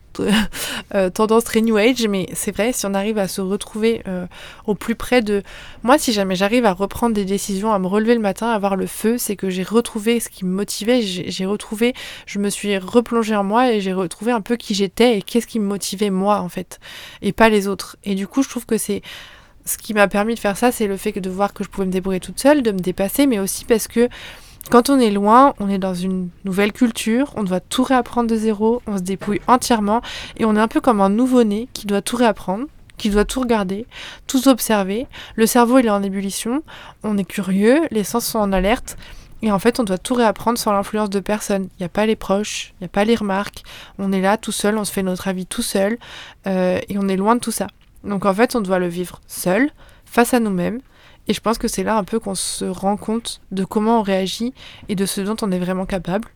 euh, 0.94 1.10
tendance 1.10 1.44
très 1.44 1.62
new 1.62 1.78
age, 1.78 2.08
mais 2.08 2.28
c'est 2.34 2.52
vrai, 2.52 2.72
si 2.74 2.86
on 2.86 2.94
arrive 2.94 3.18
à 3.18 3.28
se 3.28 3.42
retrouver 3.42 4.02
euh, 4.08 4.26
au 4.66 4.76
plus 4.76 4.96
près 4.96 5.22
de... 5.22 5.44
Moi, 5.84 5.98
si 5.98 6.14
jamais 6.14 6.36
j'arrive 6.36 6.66
à 6.66 6.74
reprendre 6.74 7.16
des 7.16 7.26
décisions, 7.26 7.74
à 7.74 7.80
me 7.80 7.88
relever 7.88 8.16
le 8.16 8.22
matin, 8.22 8.48
à 8.48 8.56
avoir 8.56 8.76
le 8.76 8.88
feu, 8.88 9.18
c'est 9.18 9.36
que 9.36 9.50
j'ai 9.50 9.64
retrouvé 9.64 10.20
ce 10.20 10.30
qui 10.30 10.46
me 10.46 10.52
motivait, 10.52 11.02
j'ai 11.02 11.46
retrouvé, 11.46 11.94
je 12.26 12.40
me 12.40 12.50
suis 12.50 12.78
replongée 12.78 13.36
en 13.36 13.44
moi 13.44 13.72
et 13.72 13.82
j'ai 13.82 13.94
retrouvé 13.94 14.32
un 14.32 14.42
peu 14.42 14.56
qui 14.56 14.74
j'étais 14.74 15.18
et 15.18 15.22
qu'est-ce 15.22 15.48
qui 15.48 15.60
me 15.60 15.66
motivait 15.66 16.10
moi, 16.10 16.40
en 16.40 16.50
fait, 16.50 16.80
et 17.22 17.32
pas 17.32 17.50
les 17.50 17.68
autres. 17.68 17.98
Et 18.04 18.16
du 18.16 18.28
coup, 18.28 18.44
je 18.44 18.50
trouve 18.50 18.66
que 18.66 18.78
c'est 18.78 19.02
ce 19.66 19.78
qui 19.78 19.94
m'a 19.94 20.08
permis 20.08 20.36
de 20.36 20.40
faire 20.40 20.58
ça, 20.58 20.72
c'est 20.72 20.88
le 20.88 20.96
fait 20.96 21.12
de 21.12 21.30
voir 21.30 21.54
que 21.54 21.64
je 21.64 21.70
pouvais 21.70 21.88
me 21.88 21.92
débrouiller 21.92 22.20
toute 22.20 22.40
seule, 22.40 22.62
de 22.62 22.72
me 22.72 22.80
dépasser, 22.80 23.26
mais 23.26 23.40
aussi 23.40 23.66
parce 23.66 23.88
que 23.88 24.10
Quand 24.72 24.90
on 24.90 25.00
est 25.00 25.12
loin, 25.12 25.54
on 25.60 25.70
est 25.70 25.78
dans 25.78 25.94
une 25.94 26.30
nouvelle 26.44 26.74
culture, 26.74 27.32
on 27.36 27.44
doit 27.44 27.60
tout 27.60 27.84
réapprendre 27.84 28.30
de 28.30 28.36
zéro, 28.36 28.82
on 28.88 28.98
se 28.98 29.04
dépouille 29.04 29.40
entièrement 29.48 30.02
et 30.38 30.46
on 30.46 30.56
est 30.56 30.60
un 30.60 30.68
peu 30.68 30.82
comme 30.82 31.02
un 31.02 31.10
nouveau-né 31.10 31.70
qui 31.74 31.86
doit 31.86 32.02
tout 32.02 32.16
réapprendre, 32.16 32.66
qui 32.98 33.12
doit 33.12 33.26
tout 33.26 33.42
regarder, 33.42 33.86
tout 34.26 34.48
observer. 34.48 35.06
Le 35.36 35.46
cerveau 35.46 35.78
il 35.78 35.86
est 35.86 35.92
en 35.92 36.02
ébullition, 36.02 36.64
on 37.04 37.18
est 37.18 37.26
curieux, 37.26 37.82
les 37.92 38.04
sens 38.04 38.26
sont 38.26 38.40
en 38.40 38.52
alerte. 38.52 38.98
Et 39.42 39.52
en 39.52 39.60
fait, 39.60 39.80
on 39.80 39.84
doit 39.84 40.00
tout 40.00 40.16
réapprendre 40.16 40.58
sans 40.58 40.72
l'influence 40.72 41.12
de 41.12 41.20
personne. 41.20 41.68
Il 41.78 41.82
n'y 41.82 41.86
a 41.86 41.90
pas 41.90 42.08
les 42.08 42.16
proches, 42.16 42.74
il 42.80 42.84
n'y 42.84 42.86
a 42.86 42.90
pas 42.90 43.06
les 43.06 43.16
remarques. 43.16 43.62
On 44.00 44.12
est 44.12 44.22
là 44.22 44.38
tout 44.38 44.54
seul, 44.54 44.76
on 44.78 44.86
se 44.86 44.92
fait 44.92 45.04
notre 45.04 45.28
avis 45.28 45.46
tout 45.46 45.62
seul. 45.62 46.00
Euh, 46.48 46.80
et 46.90 46.98
on 46.98 47.08
est 47.08 47.18
loin 47.18 47.36
de 47.36 47.42
tout 47.42 47.52
ça. 47.52 47.68
Donc 48.04 48.26
en 48.26 48.34
fait, 48.34 48.56
on 48.56 48.62
doit 48.62 48.80
le 48.80 48.88
vivre 48.88 49.22
seul, 49.28 49.70
face 50.06 50.34
à 50.34 50.40
nous-mêmes, 50.40 50.80
et 51.28 51.34
je 51.34 51.42
pense 51.42 51.58
que 51.58 51.68
c'est 51.68 51.84
là 51.84 51.98
un 51.98 52.04
peu 52.04 52.20
qu'on 52.20 52.36
se 52.36 52.66
rend 52.66 52.98
compte 52.98 53.42
de 53.52 53.64
comment 53.64 54.00
on 54.00 54.04
réagit 54.04 54.54
et 54.90 54.96
de 54.96 55.06
ce 55.06 55.22
dont 55.22 55.36
on 55.42 55.52
est 55.52 55.60
vraiment 55.60 55.86
capable. 55.86 56.28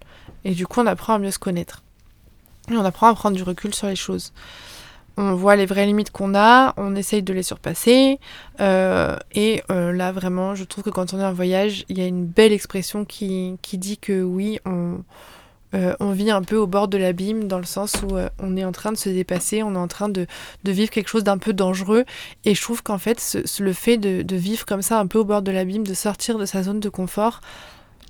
Et 0.46 0.52
du 0.52 0.66
coup, 0.66 0.80
on 0.82 0.88
apprend 0.88 1.16
à 1.16 1.20
mieux 1.20 1.32
se 1.32 1.40
connaître. 1.40 1.84
Et 2.72 2.76
on 2.76 2.86
apprend 2.86 3.08
à 3.08 3.14
prendre 3.14 3.36
du 3.36 3.44
recul 3.44 3.74
sur 3.74 3.88
les 3.88 3.96
choses. 3.96 4.34
On 5.18 5.36
voit 5.36 5.56
les 5.56 5.66
vraies 5.66 5.86
limites 5.86 6.12
qu'on 6.12 6.34
a, 6.34 6.74
on 6.78 6.96
essaye 6.96 7.22
de 7.22 7.34
les 7.34 7.44
surpasser. 7.44 8.20
Euh, 8.62 9.18
et 9.34 9.62
euh, 9.70 9.92
là, 9.92 10.12
vraiment, 10.12 10.56
je 10.56 10.64
trouve 10.64 10.84
que 10.84 10.90
quand 10.90 11.14
on 11.14 11.20
est 11.20 11.26
en 11.26 11.34
voyage, 11.34 11.84
il 11.90 11.98
y 11.98 12.02
a 12.02 12.08
une 12.08 12.26
belle 12.26 12.54
expression 12.54 13.06
qui, 13.06 13.58
qui 13.62 13.78
dit 13.78 13.98
que 13.98 14.24
oui, 14.24 14.60
on, 14.66 15.00
euh, 15.76 15.96
on 16.00 16.12
vit 16.12 16.32
un 16.32 16.42
peu 16.42 16.58
au 16.58 16.68
bord 16.68 16.88
de 16.88 16.98
l'abîme 16.98 17.48
dans 17.48 17.60
le 17.60 17.66
sens 17.66 17.94
où 18.04 18.18
euh, 18.18 18.30
on 18.40 18.58
est 18.58 18.66
en 18.66 18.72
train 18.72 18.92
de 18.92 18.98
se 18.98 19.10
dépasser, 19.10 19.62
on 19.62 19.76
est 19.76 19.80
en 19.80 19.88
train 19.88 20.10
de, 20.10 20.26
vivre 20.66 20.90
quelque 20.90 21.10
chose 21.10 21.24
d'un 21.24 21.38
peu 21.38 21.54
dangereux. 21.54 22.06
Et 22.46 22.56
je 22.56 22.62
trouve 22.62 22.82
qu'en 22.82 22.98
fait, 22.98 23.38
le 23.60 23.74
fait 23.74 23.98
de, 23.98 24.36
vivre 24.36 24.66
comme 24.66 24.82
ça 24.82 25.00
un 25.00 25.08
peu 25.08 25.20
au 25.20 25.26
bord 25.26 25.42
de 25.42 25.52
l'abîme, 25.52 25.86
de 25.86 25.94
sortir 25.94 26.38
de 26.38 26.46
sa 26.46 26.64
zone 26.64 26.80
de 26.80 26.90
confort, 26.90 27.42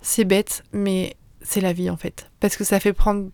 c'est 0.02 0.26
bête, 0.26 0.64
mais 0.72 1.16
c'est 1.42 1.62
la 1.62 1.74
vie 1.74 1.90
en 1.90 1.98
fait. 1.98 2.30
Parce 2.40 2.56
que 2.56 2.64
ça 2.64 2.80
fait 2.80 2.94
prendre 2.94 3.30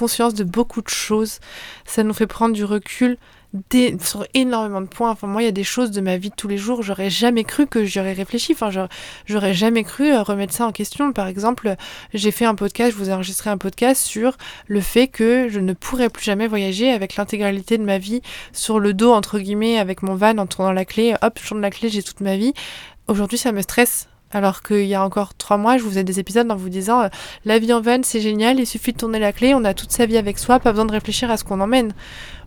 conscience 0.00 0.32
de 0.32 0.44
beaucoup 0.44 0.80
de 0.80 0.88
choses, 0.88 1.40
ça 1.84 2.02
nous 2.02 2.14
fait 2.14 2.26
prendre 2.26 2.54
du 2.54 2.64
recul 2.64 3.18
sur 4.00 4.24
énormément 4.32 4.80
de 4.80 4.86
points. 4.86 5.10
Enfin, 5.10 5.26
moi, 5.26 5.42
il 5.42 5.44
y 5.44 5.48
a 5.48 5.52
des 5.52 5.64
choses 5.64 5.90
de 5.90 6.00
ma 6.00 6.16
vie 6.16 6.30
de 6.30 6.34
tous 6.34 6.48
les 6.48 6.56
jours, 6.56 6.82
j'aurais 6.82 7.10
jamais 7.10 7.44
cru 7.44 7.66
que 7.66 7.84
j'aurais 7.84 8.14
réfléchi. 8.14 8.52
Enfin, 8.52 8.70
j'aurais 9.26 9.54
jamais 9.54 9.84
cru 9.84 10.10
euh, 10.10 10.22
remettre 10.22 10.54
ça 10.54 10.66
en 10.66 10.72
question. 10.72 11.12
Par 11.12 11.26
exemple, 11.26 11.74
j'ai 12.14 12.30
fait 12.30 12.46
un 12.46 12.54
podcast, 12.54 12.92
je 12.92 12.96
vous 12.96 13.10
ai 13.10 13.12
enregistré 13.12 13.50
un 13.50 13.58
podcast 13.58 14.02
sur 14.02 14.38
le 14.68 14.80
fait 14.80 15.08
que 15.08 15.48
je 15.50 15.60
ne 15.60 15.74
pourrais 15.74 16.08
plus 16.08 16.24
jamais 16.24 16.46
voyager 16.46 16.90
avec 16.90 17.16
l'intégralité 17.16 17.76
de 17.76 17.84
ma 17.84 17.98
vie 17.98 18.22
sur 18.52 18.80
le 18.80 18.94
dos, 18.94 19.12
entre 19.12 19.38
guillemets, 19.38 19.78
avec 19.78 20.02
mon 20.02 20.14
van 20.14 20.38
en 20.38 20.46
tournant 20.46 20.72
la 20.72 20.84
clé. 20.84 21.14
Hop, 21.20 21.38
je 21.42 21.48
tourne 21.48 21.60
la 21.60 21.70
clé, 21.70 21.88
j'ai 21.88 22.02
toute 22.02 22.20
ma 22.20 22.36
vie. 22.36 22.54
Aujourd'hui, 23.08 23.38
ça 23.38 23.52
me 23.52 23.60
stresse 23.60 24.09
alors 24.32 24.62
qu'il 24.62 24.86
y 24.86 24.94
a 24.94 25.04
encore 25.04 25.34
trois 25.34 25.56
mois, 25.56 25.76
je 25.76 25.82
vous 25.82 25.90
faisais 25.90 26.04
des 26.04 26.20
épisodes 26.20 26.50
en 26.50 26.56
vous 26.56 26.68
disant 26.68 27.02
euh, 27.02 27.08
la 27.44 27.58
vie 27.58 27.72
en 27.72 27.80
van, 27.80 28.00
c'est 28.02 28.20
génial, 28.20 28.60
il 28.60 28.66
suffit 28.66 28.92
de 28.92 28.98
tourner 28.98 29.18
la 29.18 29.32
clé, 29.32 29.54
on 29.54 29.64
a 29.64 29.74
toute 29.74 29.90
sa 29.90 30.06
vie 30.06 30.16
avec 30.16 30.38
soi, 30.38 30.60
pas 30.60 30.72
besoin 30.72 30.86
de 30.86 30.92
réfléchir 30.92 31.30
à 31.30 31.36
ce 31.36 31.44
qu'on 31.44 31.60
emmène. 31.60 31.92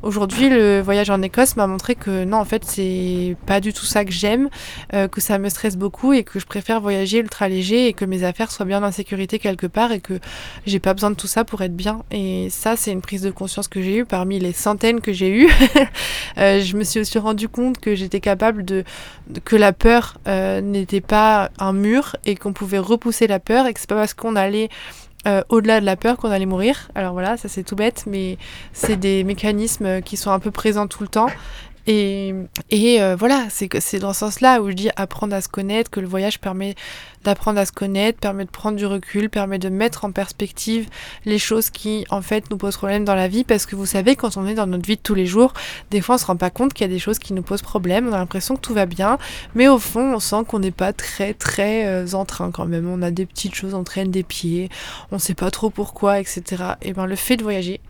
Aujourd'hui, 0.04 0.50
le 0.50 0.82
voyage 0.82 1.10
en 1.10 1.22
Écosse 1.22 1.56
m'a 1.56 1.66
montré 1.66 1.96
que 1.96 2.26
non, 2.26 2.36
en 2.36 2.44
fait, 2.44 2.66
c'est 2.66 3.38
pas 3.46 3.62
du 3.62 3.72
tout 3.72 3.86
ça 3.86 4.04
que 4.04 4.12
j'aime, 4.12 4.50
euh, 4.94 5.08
que 5.08 5.22
ça 5.22 5.38
me 5.38 5.48
stresse 5.48 5.78
beaucoup 5.78 6.12
et 6.12 6.26
que 6.26 6.42
je 6.42 6.46
préfère 6.46 6.82
voyager 6.82 7.20
ultra 7.20 7.48
léger 7.48 7.88
et 7.88 7.94
que 7.94 8.04
mes 8.04 8.26
affaires 8.26 8.52
soient 8.52 8.66
bien 8.66 8.84
en 8.84 8.92
sécurité 8.92 9.40
quelque 9.40 9.66
part 9.66 9.94
et 9.94 10.02
que 10.02 10.20
j'ai 10.66 10.82
pas 10.82 10.94
besoin 10.94 11.10
de 11.10 11.16
tout 11.16 11.28
ça 11.28 11.46
pour 11.46 11.62
être 11.62 11.74
bien. 11.74 12.04
Et 12.12 12.50
ça, 12.50 12.76
c'est 12.76 12.92
une 12.92 13.00
prise 13.00 13.22
de 13.22 13.32
conscience 13.32 13.70
que 13.70 13.82
j'ai 13.82 14.00
eue 14.00 14.06
parmi 14.06 14.40
les 14.40 14.52
centaines 14.52 15.00
que 15.00 15.14
j'ai 15.14 15.30
eues. 15.30 15.50
euh, 16.38 16.60
je 16.60 16.76
me 16.76 16.84
suis 16.84 17.00
aussi 17.00 17.18
rendu 17.18 17.48
compte 17.48 17.80
que 17.80 17.96
j'étais 17.96 18.20
capable 18.20 18.66
de, 18.66 18.84
que 19.46 19.56
la 19.56 19.72
peur 19.72 20.18
euh, 20.28 20.60
n'était 20.60 21.00
pas 21.00 21.50
un 21.60 21.72
mur 21.72 22.18
et 22.26 22.36
qu'on 22.36 22.52
pouvait 22.52 22.78
repousser 22.78 23.26
la 23.26 23.40
peur 23.40 23.68
et 23.68 23.74
que 23.74 23.80
c'est 23.80 23.90
pas 23.90 23.96
parce 23.96 24.14
qu'on 24.14 24.36
allait 24.36 24.68
euh, 25.28 25.42
au-delà 25.50 25.80
de 25.80 25.86
la 25.86 25.96
peur 25.96 26.18
qu'on 26.18 26.32
allait 26.32 26.46
mourir. 26.46 26.90
Alors 26.96 27.14
voilà, 27.14 27.38
ça 27.38 27.48
c'est 27.48 27.64
tout 27.64 27.76
bête, 27.76 28.06
mais 28.08 28.38
c'est 28.74 28.98
des 28.98 29.24
mécanismes 29.24 30.02
qui 30.02 30.18
sont 30.18 30.32
un 30.32 30.40
peu 30.40 30.52
présents 30.52 30.88
tout 30.88 31.04
le 31.04 31.10
temps 31.10 31.28
et, 31.86 32.34
euh, 33.02 33.16
voilà, 33.18 33.48
c'est 33.50 33.70
c'est 33.82 34.00
dans 34.00 34.14
ce 34.14 34.20
sens-là 34.20 34.62
où 34.62 34.70
je 34.70 34.76
dis 34.76 34.90
apprendre 34.96 35.36
à 35.36 35.42
se 35.42 35.50
connaître, 35.50 35.92
que 35.92 36.00
le 36.00 36.08
voyage 36.08 36.40
permet 36.40 36.76
d'apprendre 37.26 37.60
à 37.60 37.66
se 37.66 37.74
connaître, 37.74 38.20
permet 38.20 38.46
de 38.46 38.50
prendre 38.50 38.78
du 38.78 38.86
recul, 38.86 39.30
permet 39.30 39.60
de 39.60 39.68
mettre 39.68 40.06
en 40.06 40.12
perspective 40.12 40.88
les 41.26 41.38
choses 41.40 41.70
qui 41.70 42.06
en 42.10 42.22
fait 42.22 42.50
nous 42.50 42.58
posent 42.58 42.78
problème 42.78 43.04
dans 43.04 43.16
la 43.16 43.28
vie, 43.28 43.44
parce 43.44 43.66
que 43.66 43.76
vous 43.76 43.86
savez, 43.86 44.16
quand 44.16 44.38
on 44.38 44.48
est 44.48 44.54
dans 44.54 44.68
notre 44.68 44.86
vie 44.86 44.96
de 44.96 45.02
tous 45.02 45.16
les 45.16 45.26
jours, 45.26 45.54
des 45.92 46.00
fois 46.00 46.16
on 46.16 46.18
se 46.18 46.26
rend 46.26 46.38
pas 46.38 46.50
compte 46.50 46.74
qu'il 46.74 46.88
y 46.88 46.90
a 46.90 46.94
des 46.94 47.00
choses 47.00 47.20
qui 47.20 47.34
nous 47.34 47.44
posent 47.44 47.62
problème, 47.62 48.08
on 48.08 48.14
a 48.14 48.18
l'impression 48.18 48.56
que 48.56 48.62
tout 48.62 48.74
va 48.74 48.86
bien, 48.86 49.18
mais 49.54 49.68
au 49.68 49.80
fond 49.80 50.14
on 50.14 50.20
sent 50.20 50.44
qu'on 50.48 50.60
n'est 50.60 50.72
pas 50.72 50.94
très 50.94 51.34
très 51.34 51.86
euh, 51.86 52.14
en 52.14 52.24
train 52.24 52.52
quand 52.52 52.66
même, 52.66 52.88
on 52.90 53.02
a 53.02 53.12
des 53.12 53.26
petites 53.26 53.56
choses, 53.56 53.74
on 53.74 53.84
traîne 53.84 54.10
des 54.10 54.24
pieds, 54.24 54.70
on 55.12 55.20
sait 55.20 55.34
pas 55.34 55.52
trop 55.52 55.70
pourquoi, 55.70 56.20
etc. 56.20 56.64
Et 56.82 56.94
ben 56.94 57.06
le 57.06 57.18
fait 57.18 57.36
de 57.36 57.44
voyager, 57.44 57.82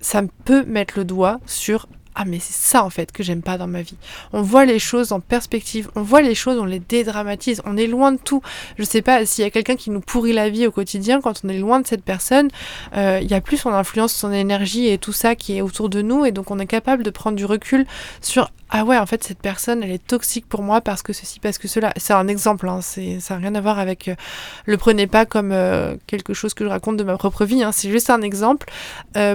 ça 0.00 0.22
peut 0.44 0.64
mettre 0.64 0.94
le 0.96 1.04
doigt 1.04 1.38
sur 1.46 1.86
ah 2.20 2.24
mais 2.26 2.40
c'est 2.40 2.52
ça 2.52 2.84
en 2.84 2.90
fait 2.90 3.12
que 3.12 3.22
j'aime 3.22 3.42
pas 3.42 3.58
dans 3.58 3.68
ma 3.68 3.80
vie. 3.80 3.94
On 4.32 4.42
voit 4.42 4.64
les 4.64 4.80
choses 4.80 5.12
en 5.12 5.20
perspective, 5.20 5.88
on 5.94 6.02
voit 6.02 6.20
les 6.20 6.34
choses, 6.34 6.58
on 6.58 6.64
les 6.64 6.80
dédramatise, 6.80 7.62
on 7.64 7.76
est 7.76 7.86
loin 7.86 8.10
de 8.10 8.18
tout. 8.18 8.42
Je 8.76 8.82
sais 8.82 9.02
pas 9.02 9.24
s'il 9.24 9.44
y 9.44 9.46
a 9.46 9.50
quelqu'un 9.50 9.76
qui 9.76 9.90
nous 9.90 10.00
pourrit 10.00 10.32
la 10.32 10.50
vie 10.50 10.66
au 10.66 10.72
quotidien, 10.72 11.20
quand 11.20 11.42
on 11.44 11.48
est 11.48 11.58
loin 11.58 11.78
de 11.78 11.86
cette 11.86 12.02
personne, 12.02 12.48
euh, 12.96 13.20
il 13.22 13.30
y 13.30 13.34
a 13.34 13.40
plus 13.40 13.56
son 13.56 13.70
influence, 13.70 14.12
son 14.12 14.32
énergie 14.32 14.88
et 14.88 14.98
tout 14.98 15.12
ça 15.12 15.36
qui 15.36 15.56
est 15.56 15.60
autour 15.60 15.88
de 15.88 16.02
nous 16.02 16.24
et 16.24 16.32
donc 16.32 16.50
on 16.50 16.58
est 16.58 16.66
capable 16.66 17.04
de 17.04 17.10
prendre 17.10 17.36
du 17.36 17.44
recul 17.44 17.86
sur 18.20 18.50
ah 18.70 18.84
ouais 18.84 18.98
en 18.98 19.06
fait 19.06 19.22
cette 19.24 19.38
personne 19.38 19.82
elle 19.82 19.92
est 19.92 20.04
toxique 20.04 20.46
pour 20.46 20.62
moi 20.62 20.80
parce 20.80 21.02
que 21.02 21.12
ceci 21.12 21.38
parce 21.38 21.56
que 21.56 21.68
cela. 21.68 21.92
C'est 21.98 22.14
un 22.14 22.26
exemple, 22.26 22.68
hein, 22.68 22.80
c'est 22.82 23.20
ça 23.20 23.34
n'a 23.34 23.40
rien 23.42 23.54
à 23.54 23.60
voir 23.60 23.78
avec 23.78 24.08
euh, 24.08 24.16
le 24.66 24.76
prenez 24.76 25.06
pas 25.06 25.24
comme 25.24 25.52
euh, 25.52 25.94
quelque 26.08 26.34
chose 26.34 26.52
que 26.52 26.64
je 26.64 26.68
raconte 26.68 26.96
de 26.96 27.04
ma 27.04 27.16
propre 27.16 27.44
vie. 27.44 27.62
Hein, 27.62 27.70
c'est 27.70 27.90
juste 27.90 28.10
un 28.10 28.22
exemple 28.22 28.66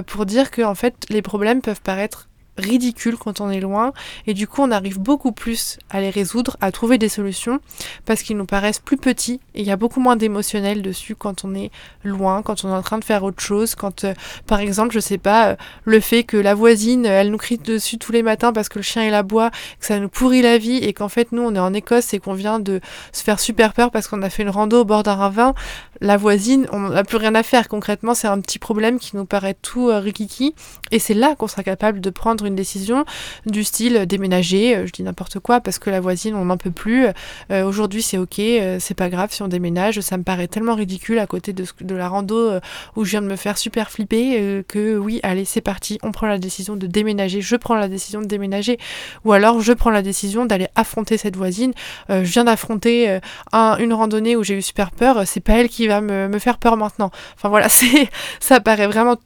pour 0.06 0.26
dire 0.26 0.50
que 0.50 0.60
en 0.60 0.74
fait 0.74 0.94
les 1.08 1.22
problèmes 1.22 1.62
peuvent 1.62 1.80
paraître 1.80 2.28
ridicule 2.56 3.16
quand 3.16 3.40
on 3.40 3.50
est 3.50 3.60
loin. 3.60 3.92
Et 4.26 4.34
du 4.34 4.46
coup 4.46 4.62
on 4.62 4.70
arrive 4.70 4.98
beaucoup 4.98 5.32
plus 5.32 5.78
à 5.90 6.00
les 6.00 6.10
résoudre, 6.10 6.56
à 6.60 6.72
trouver 6.72 6.98
des 6.98 7.08
solutions 7.08 7.60
parce 8.04 8.22
qu'ils 8.22 8.36
nous 8.36 8.46
paraissent 8.46 8.78
plus 8.78 8.96
petits. 8.96 9.40
Et 9.54 9.60
il 9.60 9.66
y 9.66 9.70
a 9.70 9.76
beaucoup 9.76 10.00
moins 10.00 10.16
d'émotionnel 10.16 10.82
dessus 10.82 11.14
quand 11.14 11.44
on 11.44 11.54
est 11.54 11.70
loin, 12.02 12.42
quand 12.42 12.64
on 12.64 12.68
est 12.68 12.76
en 12.76 12.82
train 12.82 12.98
de 12.98 13.04
faire 13.04 13.24
autre 13.24 13.40
chose, 13.40 13.74
quand 13.74 14.04
euh, 14.04 14.14
par 14.46 14.60
exemple 14.60 14.94
je 14.94 15.00
sais 15.00 15.18
pas 15.18 15.48
euh, 15.48 15.56
le 15.84 16.00
fait 16.00 16.24
que 16.24 16.36
la 16.36 16.54
voisine 16.54 17.06
elle 17.06 17.30
nous 17.30 17.38
crie 17.38 17.58
dessus 17.58 17.98
tous 17.98 18.12
les 18.12 18.22
matins 18.22 18.52
parce 18.52 18.68
que 18.68 18.78
le 18.78 18.82
chien 18.82 19.04
il 19.04 19.14
aboie, 19.14 19.50
que 19.80 19.86
ça 19.86 19.98
nous 19.98 20.08
pourrit 20.08 20.42
la 20.42 20.58
vie 20.58 20.76
et 20.76 20.92
qu'en 20.92 21.08
fait 21.08 21.32
nous 21.32 21.42
on 21.42 21.54
est 21.54 21.60
en 21.60 21.74
Écosse 21.74 22.14
et 22.14 22.18
qu'on 22.18 22.34
vient 22.34 22.60
de 22.60 22.80
se 23.12 23.22
faire 23.22 23.40
super 23.40 23.72
peur 23.72 23.90
parce 23.90 24.08
qu'on 24.08 24.22
a 24.22 24.30
fait 24.30 24.42
une 24.42 24.50
rando 24.50 24.80
au 24.80 24.84
bord 24.84 25.02
d'un 25.02 25.14
ravin, 25.14 25.54
la 26.00 26.16
voisine 26.16 26.66
on 26.72 26.80
n'a 26.80 27.04
plus 27.04 27.16
rien 27.16 27.34
à 27.34 27.42
faire. 27.42 27.68
Concrètement 27.68 28.14
c'est 28.14 28.28
un 28.28 28.40
petit 28.40 28.58
problème 28.58 28.98
qui 28.98 29.16
nous 29.16 29.24
paraît 29.24 29.54
tout 29.54 29.90
euh, 29.90 29.98
rikiki. 29.98 30.54
Et 30.90 30.98
c'est 30.98 31.14
là 31.14 31.34
qu'on 31.36 31.48
sera 31.48 31.62
capable 31.62 32.00
de 32.00 32.10
prendre 32.10 32.44
une 32.44 32.54
décision 32.54 33.04
du 33.46 33.64
style 33.64 34.06
déménager, 34.06 34.76
euh, 34.76 34.86
je 34.86 34.92
dis 34.92 35.02
n'importe 35.02 35.38
quoi 35.40 35.60
parce 35.60 35.78
que 35.78 35.90
la 35.90 36.00
voisine 36.00 36.34
on 36.34 36.44
n'en 36.46 36.56
peut 36.56 36.70
plus, 36.70 37.06
euh, 37.50 37.64
aujourd'hui 37.64 38.02
c'est 38.02 38.18
ok, 38.18 38.38
euh, 38.38 38.78
c'est 38.80 38.94
pas 38.94 39.08
grave 39.08 39.32
si 39.32 39.42
on 39.42 39.48
déménage, 39.48 40.00
ça 40.00 40.16
me 40.16 40.22
paraît 40.22 40.48
tellement 40.48 40.74
ridicule 40.74 41.18
à 41.18 41.26
côté 41.26 41.52
de, 41.52 41.64
de 41.80 41.94
la 41.94 42.08
rando 42.08 42.52
où 42.96 43.04
je 43.04 43.10
viens 43.10 43.22
de 43.22 43.26
me 43.26 43.36
faire 43.36 43.58
super 43.58 43.90
flipper 43.90 44.62
que 44.68 44.96
oui 44.96 45.20
allez 45.22 45.44
c'est 45.44 45.60
parti, 45.60 45.98
on 46.02 46.12
prend 46.12 46.26
la 46.26 46.38
décision 46.38 46.76
de 46.76 46.86
déménager, 46.86 47.40
je 47.40 47.56
prends 47.56 47.74
la 47.74 47.88
décision 47.88 48.20
de 48.20 48.26
déménager. 48.26 48.78
Ou 49.24 49.32
alors 49.32 49.60
je 49.60 49.72
prends 49.72 49.90
la 49.90 50.02
décision 50.02 50.46
d'aller 50.46 50.68
affronter 50.74 51.16
cette 51.16 51.36
voisine, 51.36 51.72
je 52.08 52.22
viens 52.22 52.44
d'affronter 52.44 53.18
une 53.52 53.92
randonnée 53.92 54.36
où 54.36 54.44
j'ai 54.44 54.56
eu 54.56 54.62
super 54.62 54.90
peur, 54.90 55.26
c'est 55.26 55.40
pas 55.40 55.54
elle 55.54 55.68
qui 55.68 55.83
va 55.88 56.00
me, 56.00 56.38
faire 56.38 56.58
peur 56.58 56.76
maintenant. 56.76 57.10
Enfin 57.34 57.48
voilà, 57.48 57.68
c'est 57.70 58.08
ça 58.40 58.60
paraît 58.60 58.86
vraiment 58.86 59.16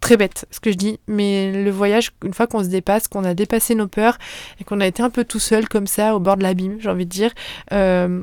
très 0.00 0.16
bête 0.16 0.46
ce 0.50 0.60
que 0.60 0.70
je 0.70 0.76
dis, 0.76 1.00
mais 1.08 1.52
le 1.52 1.70
voyage, 1.70 2.12
une 2.24 2.32
fois 2.32 2.46
qu'on 2.46 2.62
se 2.62 2.68
dépasse, 2.68 3.08
qu'on 3.08 3.24
a 3.24 3.34
dépassé 3.34 3.74
nos 3.74 3.88
peurs 3.88 4.18
et 4.60 4.64
qu'on 4.64 4.80
a 4.80 4.86
été 4.86 5.02
un 5.02 5.10
peu 5.10 5.24
tout 5.24 5.40
seul 5.40 5.68
comme 5.68 5.88
ça 5.88 6.14
au 6.14 6.20
bord 6.20 6.36
de 6.36 6.44
l'abîme, 6.44 6.76
j'ai 6.80 6.88
envie 6.88 7.06
de 7.06 7.10
dire, 7.10 7.32
euh, 7.72 8.22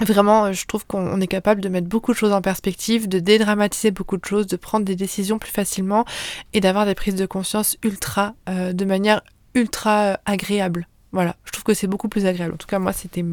Vraiment, 0.00 0.52
je 0.52 0.64
trouve 0.66 0.86
qu'on 0.86 1.20
est 1.20 1.26
capable 1.26 1.60
de 1.60 1.68
mettre 1.68 1.88
beaucoup 1.88 2.12
de 2.12 2.16
choses 2.16 2.32
en 2.32 2.40
perspective, 2.40 3.08
de 3.08 3.18
dédramatiser 3.18 3.90
beaucoup 3.90 4.16
de 4.16 4.24
choses, 4.24 4.46
de 4.46 4.56
prendre 4.56 4.84
des 4.84 4.94
décisions 4.94 5.38
plus 5.38 5.50
facilement 5.50 6.04
et 6.52 6.60
d'avoir 6.60 6.86
des 6.86 6.94
prises 6.94 7.16
de 7.16 7.26
conscience 7.26 7.76
ultra, 7.82 8.34
euh, 8.48 8.72
de 8.72 8.84
manière 8.84 9.22
ultra 9.54 10.02
euh, 10.02 10.16
agréable. 10.24 10.86
Voilà, 11.10 11.34
je 11.44 11.50
trouve 11.50 11.64
que 11.64 11.74
c'est 11.74 11.88
beaucoup 11.88 12.08
plus 12.08 12.26
agréable. 12.26 12.54
En 12.54 12.58
tout 12.58 12.68
cas, 12.68 12.78
moi, 12.78 12.92
c'était 12.92 13.24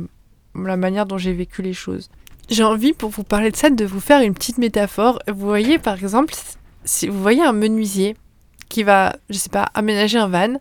la 0.56 0.78
manière 0.78 1.06
dont 1.06 1.20
j'ai 1.20 1.34
vécu 1.34 1.62
les 1.62 1.74
choses. 1.74 2.10
J'ai 2.50 2.64
envie, 2.64 2.94
pour 2.94 3.10
vous 3.10 3.24
parler 3.24 3.52
de 3.52 3.56
ça, 3.56 3.70
de 3.70 3.86
vous 3.86 4.00
faire 4.00 4.22
une 4.22 4.34
petite 4.34 4.58
métaphore. 4.58 5.20
Vous 5.28 5.46
voyez, 5.46 5.80
par 5.80 5.96
exemple, 5.96 6.34
si 6.84 7.08
vous 7.08 7.22
voyez 7.22 7.44
un 7.44 7.54
menuisier 7.54 8.16
qui 8.70 8.84
va, 8.84 9.16
je 9.30 9.38
sais 9.38 9.50
pas, 9.50 9.70
aménager 9.74 10.18
un 10.18 10.28
van 10.28 10.60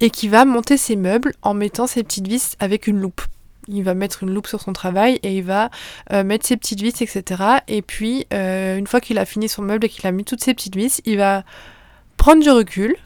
et 0.00 0.10
qui 0.10 0.28
va 0.28 0.44
monter 0.44 0.76
ses 0.76 0.96
meubles 0.96 1.34
en 1.42 1.54
mettant 1.54 1.86
ses 1.86 2.02
petites 2.02 2.26
vis 2.26 2.56
avec 2.60 2.86
une 2.86 3.00
loupe. 3.00 3.22
Il 3.68 3.84
va 3.84 3.94
mettre 3.94 4.24
une 4.24 4.34
loupe 4.34 4.48
sur 4.48 4.60
son 4.60 4.72
travail 4.72 5.20
et 5.22 5.36
il 5.36 5.44
va 5.44 5.70
euh, 6.12 6.24
mettre 6.24 6.46
ses 6.46 6.56
petites 6.56 6.80
vis, 6.80 7.00
etc. 7.00 7.42
Et 7.68 7.80
puis, 7.80 8.26
euh, 8.32 8.76
une 8.76 8.86
fois 8.86 9.00
qu'il 9.00 9.18
a 9.18 9.24
fini 9.24 9.48
son 9.48 9.62
meuble 9.62 9.86
et 9.86 9.88
qu'il 9.88 10.06
a 10.06 10.12
mis 10.12 10.24
toutes 10.24 10.42
ses 10.42 10.52
petites 10.52 10.76
vis, 10.76 11.00
il 11.04 11.16
va 11.18 11.44
prendre 12.16 12.42
du 12.42 12.50
recul 12.50 12.96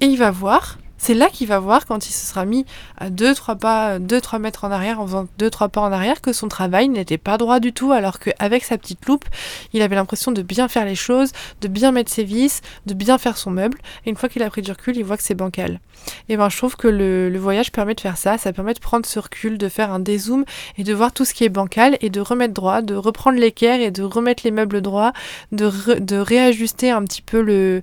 et 0.00 0.06
il 0.06 0.18
va 0.18 0.30
voir 0.30 0.78
C'est 0.98 1.14
là 1.14 1.28
qu'il 1.28 1.46
va 1.46 1.58
voir 1.58 1.86
quand 1.86 2.08
il 2.08 2.12
se 2.12 2.26
sera 2.26 2.44
mis 2.44 2.64
à 2.98 3.10
2-3 3.10 3.58
pas, 3.58 3.98
2-3 3.98 4.38
mètres 4.38 4.64
en 4.64 4.70
arrière, 4.70 5.00
en 5.00 5.06
faisant 5.06 5.28
2-3 5.38 5.68
pas 5.68 5.80
en 5.80 5.92
arrière, 5.92 6.20
que 6.20 6.32
son 6.32 6.48
travail 6.48 6.88
n'était 6.88 7.18
pas 7.18 7.38
droit 7.38 7.60
du 7.60 7.72
tout, 7.72 7.92
alors 7.92 8.18
qu'avec 8.18 8.64
sa 8.64 8.78
petite 8.78 9.04
loupe, 9.06 9.24
il 9.72 9.82
avait 9.82 9.96
l'impression 9.96 10.32
de 10.32 10.42
bien 10.42 10.68
faire 10.68 10.84
les 10.84 10.94
choses, 10.94 11.32
de 11.60 11.68
bien 11.68 11.92
mettre 11.92 12.10
ses 12.10 12.24
vis, 12.24 12.60
de 12.86 12.94
bien 12.94 13.18
faire 13.18 13.36
son 13.36 13.50
meuble. 13.50 13.78
Et 14.04 14.10
une 14.10 14.16
fois 14.16 14.28
qu'il 14.28 14.42
a 14.42 14.50
pris 14.50 14.62
du 14.62 14.70
recul, 14.70 14.96
il 14.96 15.04
voit 15.04 15.16
que 15.16 15.22
c'est 15.22 15.34
bancal. 15.34 15.80
Et 16.28 16.36
ben 16.36 16.48
je 16.48 16.56
trouve 16.56 16.76
que 16.76 16.88
le, 16.88 17.36
voyage 17.38 17.70
permet 17.70 17.94
de 17.94 18.00
faire 18.00 18.16
ça, 18.16 18.38
ça 18.38 18.52
permet 18.52 18.74
de 18.74 18.80
prendre 18.80 19.06
ce 19.06 19.18
recul, 19.18 19.58
de 19.58 19.68
faire 19.68 19.92
un 19.92 20.00
dézoom 20.00 20.44
et 20.78 20.84
de 20.84 20.94
voir 20.94 21.12
tout 21.12 21.24
ce 21.24 21.34
qui 21.34 21.44
est 21.44 21.48
bancal 21.48 21.96
et 22.00 22.10
de 22.10 22.20
remettre 22.20 22.54
droit, 22.54 22.82
de 22.82 22.94
reprendre 22.94 23.38
l'équerre 23.38 23.80
et 23.80 23.90
de 23.90 24.02
remettre 24.02 24.42
les 24.44 24.50
meubles 24.50 24.80
droits, 24.80 25.12
de 25.52 26.16
réajuster 26.16 26.90
un 26.90 27.02
petit 27.02 27.22
peu 27.22 27.82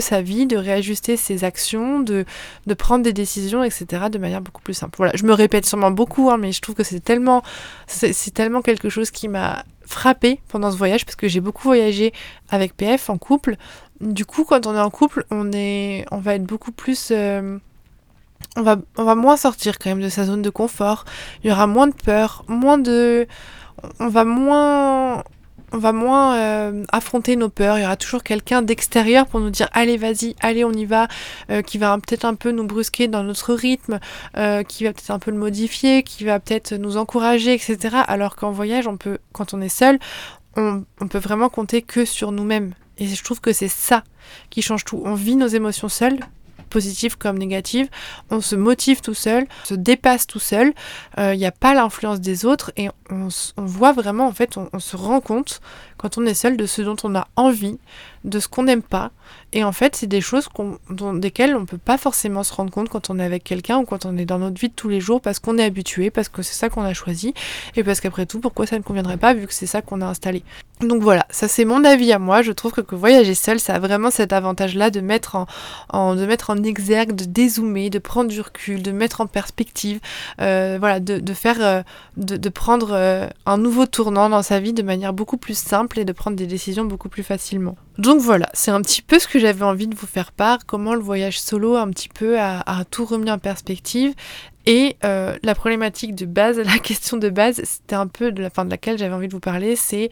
sa 0.00 0.22
vie, 0.22 0.46
de 0.46 0.56
réajuster 0.56 1.16
ses 1.16 1.37
actions, 1.44 2.00
de, 2.00 2.24
prendre 2.76 3.04
des 3.04 3.12
décisions, 3.12 3.64
etc. 3.64 4.06
de 4.10 4.18
manière 4.18 4.40
beaucoup 4.40 4.62
plus 4.62 4.74
simple. 4.74 4.96
Voilà, 4.96 5.12
je 5.14 5.24
me 5.24 5.32
répète 5.32 5.66
sûrement 5.66 5.90
beaucoup, 5.90 6.30
hein, 6.30 6.36
mais 6.38 6.52
je 6.52 6.60
trouve 6.60 6.74
que 6.74 6.82
c'est 6.82 7.00
tellement, 7.00 7.42
c'est 7.86 8.34
tellement 8.34 8.62
quelque 8.62 8.88
chose 8.88 9.10
qui 9.10 9.28
m'a 9.28 9.64
frappé 9.84 10.40
pendant 10.48 10.70
ce 10.70 10.76
voyage 10.76 11.06
parce 11.06 11.16
que 11.16 11.28
j'ai 11.28 11.40
beaucoup 11.40 11.62
voyagé 11.62 12.12
avec 12.50 12.76
PF 12.76 13.10
en 13.10 13.18
couple. 13.18 13.56
Du 14.00 14.24
coup, 14.26 14.44
quand 14.44 14.66
on 14.66 14.74
est 14.74 14.80
en 14.80 14.90
couple, 14.90 15.24
on 15.30 15.50
est, 15.52 16.04
on 16.10 16.18
va 16.18 16.34
être 16.34 16.44
beaucoup 16.44 16.72
plus, 16.72 17.08
euh, 17.10 17.58
va, 18.56 18.76
on 18.96 19.04
va 19.04 19.14
moins 19.14 19.36
sortir 19.36 19.78
quand 19.78 19.90
même 19.90 20.02
de 20.02 20.08
sa 20.08 20.24
zone 20.24 20.42
de 20.42 20.50
confort. 20.50 21.04
Il 21.42 21.48
y 21.48 21.52
aura 21.52 21.66
moins 21.66 21.86
de 21.86 21.94
peur, 21.94 22.44
moins 22.48 22.78
de, 22.78 23.26
on 23.98 24.08
va 24.08 24.24
moins 24.24 25.24
on 25.72 25.78
va 25.78 25.92
moins 25.92 26.36
euh, 26.36 26.84
affronter 26.90 27.36
nos 27.36 27.48
peurs. 27.48 27.78
Il 27.78 27.82
y 27.82 27.84
aura 27.84 27.96
toujours 27.96 28.22
quelqu'un 28.22 28.62
d'extérieur 28.62 29.26
pour 29.26 29.40
nous 29.40 29.50
dire 29.50 29.68
allez 29.72 29.96
vas-y, 29.96 30.34
allez 30.40 30.64
on 30.64 30.72
y 30.72 30.84
va, 30.84 31.08
euh, 31.50 31.62
qui 31.62 31.78
va 31.78 31.96
peut-être 31.96 32.24
un 32.24 32.34
peu 32.34 32.50
nous 32.50 32.64
brusquer 32.64 33.08
dans 33.08 33.22
notre 33.22 33.54
rythme, 33.54 34.00
euh, 34.36 34.62
qui 34.62 34.84
va 34.84 34.92
peut-être 34.92 35.10
un 35.10 35.18
peu 35.18 35.30
le 35.30 35.36
modifier, 35.36 36.02
qui 36.02 36.24
va 36.24 36.40
peut-être 36.40 36.74
nous 36.74 36.96
encourager, 36.96 37.54
etc. 37.54 37.96
Alors 38.06 38.36
qu'en 38.36 38.50
voyage, 38.50 38.86
on 38.86 38.96
peut, 38.96 39.18
quand 39.32 39.54
on 39.54 39.60
est 39.60 39.68
seul, 39.68 39.98
on, 40.56 40.84
peut 41.08 41.18
vraiment 41.18 41.48
compter 41.48 41.82
que 41.82 42.04
sur 42.04 42.32
nous-mêmes. 42.32 42.74
Et 42.98 43.06
je 43.06 43.22
trouve 43.22 43.40
que 43.40 43.52
c'est 43.52 43.68
ça 43.68 44.02
qui 44.50 44.60
change 44.60 44.84
tout. 44.84 45.00
On 45.04 45.14
vit 45.14 45.36
nos 45.36 45.46
émotions 45.46 45.88
seules, 45.88 46.18
positives 46.68 47.16
comme 47.16 47.38
négatives. 47.38 47.88
On 48.30 48.40
se 48.40 48.56
motive 48.56 49.00
tout 49.00 49.14
seul, 49.14 49.46
on 49.62 49.66
se 49.66 49.74
dépasse 49.74 50.26
tout 50.26 50.40
seul. 50.40 50.72
Il 51.16 51.38
n'y 51.38 51.46
a 51.46 51.52
pas 51.52 51.74
l'influence 51.74 52.20
des 52.20 52.44
autres 52.44 52.72
on, 53.10 53.28
voit 53.56 53.92
vraiment, 53.92 54.26
en 54.26 54.32
fait, 54.32 54.56
on, 54.56 54.78
se 54.78 54.96
rend 54.96 55.20
compte 55.20 55.60
quand 55.96 56.18
on 56.18 56.26
est 56.26 56.34
seul 56.34 56.56
de 56.56 56.66
ce 56.66 56.82
dont 56.82 56.96
on 57.04 57.14
a 57.14 57.28
envie, 57.36 57.78
de 58.24 58.38
ce 58.38 58.48
qu'on 58.48 58.64
n'aime 58.64 58.82
pas. 58.82 59.10
Et 59.52 59.64
en 59.64 59.72
fait, 59.72 59.96
c'est 59.96 60.06
des 60.06 60.20
choses 60.20 60.48
dont, 60.90 61.14
desquelles 61.14 61.56
on 61.56 61.60
ne 61.60 61.66
peut 61.66 61.78
pas 61.78 61.98
forcément 61.98 62.42
se 62.42 62.52
rendre 62.52 62.70
compte 62.70 62.88
quand 62.88 63.10
on 63.10 63.18
est 63.18 63.24
avec 63.24 63.44
quelqu'un 63.44 63.78
ou 63.78 63.84
quand 63.84 64.04
on 64.04 64.16
est 64.16 64.26
dans 64.26 64.38
notre 64.38 64.60
vie 64.60 64.68
de 64.68 64.74
tous 64.74 64.88
les 64.88 65.00
jours 65.00 65.20
parce 65.20 65.38
qu'on 65.38 65.58
est 65.58 65.64
habitué, 65.64 66.10
parce 66.10 66.28
que 66.28 66.42
c'est 66.42 66.54
ça 66.54 66.68
qu'on 66.68 66.82
a 66.82 66.94
choisi 66.94 67.34
et 67.76 67.82
parce 67.82 68.00
qu'après 68.00 68.26
tout, 68.26 68.40
pourquoi 68.40 68.66
ça 68.66 68.76
ne 68.76 68.82
conviendrait 68.82 69.16
pas 69.16 69.34
vu 69.34 69.46
que 69.46 69.54
c'est 69.54 69.66
ça 69.66 69.80
qu'on 69.82 70.00
a 70.00 70.06
installé. 70.06 70.44
Donc 70.80 71.02
voilà, 71.02 71.26
ça 71.30 71.48
c'est 71.48 71.64
mon 71.64 71.84
avis 71.84 72.12
à 72.12 72.18
moi. 72.18 72.42
Je 72.42 72.52
trouve 72.52 72.72
que, 72.72 72.94
voyager 72.94 73.34
seul, 73.34 73.58
ça 73.58 73.74
a 73.74 73.78
vraiment 73.78 74.10
cet 74.10 74.32
avantage-là 74.32 74.90
de 74.90 75.00
mettre 75.00 75.46
en, 75.90 76.14
de 76.14 76.24
mettre 76.24 76.50
en 76.50 76.62
exergue, 76.62 77.14
de 77.14 77.24
dézoomer, 77.24 77.90
de 77.90 77.98
prendre 77.98 78.30
du 78.30 78.40
recul, 78.40 78.82
de 78.82 78.92
mettre 78.92 79.20
en 79.20 79.26
perspective, 79.26 79.98
euh, 80.40 80.76
voilà, 80.78 81.00
de, 81.00 81.34
faire, 81.34 81.56
euh, 81.60 81.82
de, 82.16 82.48
prendre 82.48 82.92
euh, 82.92 82.97
un 83.46 83.58
nouveau 83.58 83.86
tournant 83.86 84.28
dans 84.28 84.42
sa 84.42 84.60
vie 84.60 84.72
de 84.72 84.82
manière 84.82 85.12
beaucoup 85.12 85.36
plus 85.36 85.58
simple 85.58 85.98
et 85.98 86.04
de 86.04 86.12
prendre 86.12 86.36
des 86.36 86.46
décisions 86.46 86.84
beaucoup 86.84 87.08
plus 87.08 87.22
facilement. 87.22 87.76
Donc 87.98 88.20
voilà, 88.20 88.48
c'est 88.52 88.70
un 88.70 88.80
petit 88.82 89.02
peu 89.02 89.18
ce 89.18 89.26
que 89.26 89.38
j'avais 89.38 89.64
envie 89.64 89.86
de 89.86 89.94
vous 89.94 90.06
faire 90.06 90.32
part, 90.32 90.66
comment 90.66 90.94
le 90.94 91.00
voyage 91.00 91.40
solo 91.40 91.76
un 91.76 91.88
petit 91.90 92.08
peu 92.08 92.38
a, 92.38 92.84
tout 92.90 93.04
remis 93.04 93.30
en 93.30 93.38
perspective. 93.38 94.14
Et 94.66 94.96
la 95.02 95.54
problématique 95.54 96.14
de 96.14 96.26
base, 96.26 96.58
la 96.64 96.78
question 96.78 97.16
de 97.16 97.28
base, 97.28 97.60
c'était 97.64 97.96
un 97.96 98.06
peu 98.06 98.32
de 98.32 98.42
la 98.42 98.50
fin 98.50 98.64
de 98.64 98.70
laquelle 98.70 98.98
j'avais 98.98 99.14
envie 99.14 99.28
de 99.28 99.32
vous 99.32 99.40
parler, 99.40 99.76
c'est 99.76 100.10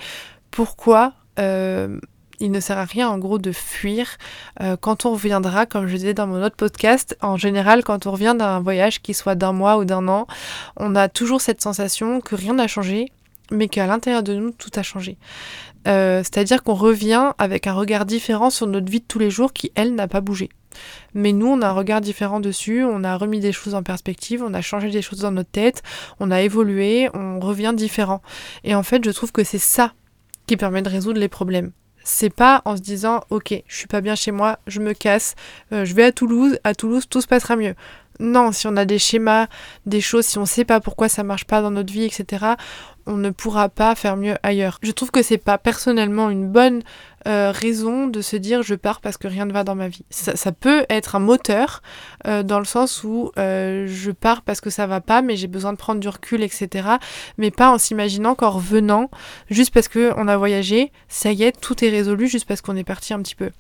pourquoi 0.51 1.13
euh, 1.39 1.99
il 2.41 2.51
ne 2.51 2.61
sert 2.61 2.79
à 2.79 2.85
rien 2.85 3.09
en 3.09 3.19
gros 3.19 3.39
de 3.39 3.53
fuir 3.53 4.19
euh, 4.61 4.77
quand 4.79 5.07
on 5.07 5.13
reviendra, 5.13 5.67
comme 5.67 5.87
je 5.87 5.97
disais 5.97 6.15
dans 6.15 6.27
mon 6.27 6.43
autre 6.43 6.57
podcast, 6.57 7.17
en 7.23 7.37
général 7.37 7.85
quand 7.85 8.07
on 8.07 8.13
revient 8.13 8.35
d'un 8.39 8.61
voyage 8.61 9.03
qui 9.03 9.15
soit 9.15 9.35
d'un 9.35 9.53
mois 9.53 9.79
ou 9.79 9.85
d'un 9.85 10.09
an, 10.09 10.27
on 10.77 10.95
a 10.95 11.09
toujours 11.09 11.41
cette 11.41 11.63
sensation 11.63 12.21
que 12.21 12.35
rien 12.35 12.55
n'a 12.55 12.67
changé, 12.67 13.13
mais 13.51 13.69
qu'à 13.69 13.87
l'intérieur 13.87 14.23
de 14.23 14.35
nous 14.35 14.51
tout 14.51 14.71
a 14.77 14.83
changé. 14.83 15.19
Euh, 15.87 16.19
c'est-à-dire 16.19 16.63
qu'on 16.63 16.75
revient 16.75 17.33
avec 17.39 17.67
un 17.67 17.73
regard 17.73 18.07
différent 18.07 18.51
sur 18.51 18.67
notre 18.67 18.91
vie 18.91 19.01
de 19.01 19.07
tous 19.07 19.21
les 19.21 19.31
jours 19.31 19.53
qui, 19.53 19.71
elle, 19.77 19.95
n'a 19.95 20.09
pas 20.09 20.21
bougé. 20.21 20.49
Mais 21.15 21.33
nous, 21.33 21.47
on 21.47 21.63
a 21.63 21.69
un 21.69 21.73
regard 21.73 22.01
différent 22.01 22.41
dessus, 22.41 22.85
on 22.85 23.05
a 23.05 23.17
remis 23.17 23.41
des 23.41 23.53
choses 23.53 23.75
en 23.75 23.83
perspective, 23.83 24.43
on 24.43 24.53
a 24.53 24.61
changé 24.61 24.91
des 24.91 25.01
choses 25.01 25.21
dans 25.21 25.31
notre 25.31 25.51
tête, 25.51 25.83
on 26.21 26.31
a 26.31 26.43
évolué, 26.43 27.09
on 27.15 27.41
revient 27.41 27.73
différent. 27.75 28.21
Et 28.65 28.75
en 28.75 28.83
fait, 28.83 29.05
je 29.05 29.11
trouve 29.11 29.33
que 29.33 29.45
c'est 29.45 29.59
ça 29.59 29.93
qui 30.47 30.57
permet 30.57 30.83
de 30.83 30.91
résoudre 30.91 31.19
les 31.19 31.29
problèmes. 31.29 31.73
C'est 32.09 32.31
pas 32.31 32.63
en 32.67 32.77
se 32.77 32.83
disant 32.83 33.25
ok, 33.31 33.53
je 33.67 33.77
suis 33.77 33.89
pas 33.89 34.01
bien 34.01 34.15
chez 34.15 34.31
moi, 34.31 34.61
je 34.69 34.79
me 34.79 34.93
casse, 34.93 35.35
euh, 35.73 35.85
je 35.85 35.93
vais 35.93 36.05
à 36.05 36.13
Toulouse, 36.13 36.57
à 36.63 36.73
Toulouse 36.73 37.09
tout 37.11 37.21
se 37.21 37.27
passera 37.27 37.57
mieux. 37.57 37.75
Non, 38.21 38.53
si 38.53 38.67
on 38.67 38.77
a 38.77 38.85
des 38.85 38.99
schémas, 38.99 39.47
des 39.85 40.01
choses, 40.01 40.25
si 40.25 40.39
on 40.39 40.47
sait 40.47 40.65
pas 40.65 40.81
pourquoi 40.81 41.09
ça 41.09 41.23
marche 41.23 41.45
pas 41.45 41.63
dans 41.63 41.71
notre 41.71 41.93
vie, 41.93 42.05
etc., 42.05 42.55
on 43.07 43.17
ne 43.17 43.31
pourra 43.31 43.69
pas 43.69 43.95
faire 43.95 44.17
mieux 44.17 44.37
ailleurs. 44.43 44.79
Je 44.83 44.91
trouve 44.91 45.11
que 45.11 45.23
c'est 45.23 45.39
pas 45.39 45.59
personnellement 45.59 46.29
une 46.29 46.49
bonne 46.49 46.83
euh, 47.29 47.53
raison 47.53 48.09
de 48.09 48.21
se 48.21 48.37
dire 48.37 48.63
je 48.63 48.75
pars 48.75 49.01
parce 49.01 49.17
que 49.17 49.29
rien 49.29 49.47
ne 49.47 49.53
va 49.53 49.65
dans 49.65 49.77
ma 49.77 49.89
vie. 49.89 50.05
Ça, 50.11 50.53
peut 50.53 50.85
être 50.91 51.15
un 51.15 51.21
moteur 51.21 51.83
euh, 52.27 52.43
dans 52.43 52.59
le 52.59 52.65
sens 52.65 53.05
où 53.05 53.31
euh, 53.39 53.87
je 53.89 54.11
pars 54.11 54.43
parce 54.43 54.61
que 54.61 54.71
ça 54.71 54.87
va 54.87 55.01
pas, 55.01 55.23
mais 55.23 55.37
j'ai 55.37 55.47
besoin 55.47 55.73
de 55.73 55.79
prendre 55.79 56.01
du 56.01 56.09
recul, 56.09 56.43
etc. 56.43 56.89
Mais 57.39 57.51
pas 57.51 57.71
en 57.71 57.79
s'imaginant 57.79 58.35
qu'en 58.35 58.51
revenant, 58.51 59.11
juste 59.51 59.73
parce 59.73 59.89
qu'on 59.89 60.29
a 60.29 60.37
voyagé, 60.37 60.91
ça 61.09 61.31
y 61.33 61.45
est, 61.45 61.61
tout 61.61 61.85
est 61.85 61.91
résolu 61.91 62.27
juste 62.27 62.47
parce 62.47 62.61
qu'on 62.61 62.77
est 62.77 62.85
parti 62.85 63.15
un 63.15 63.23
petit 63.23 63.37
peu. 63.37 63.51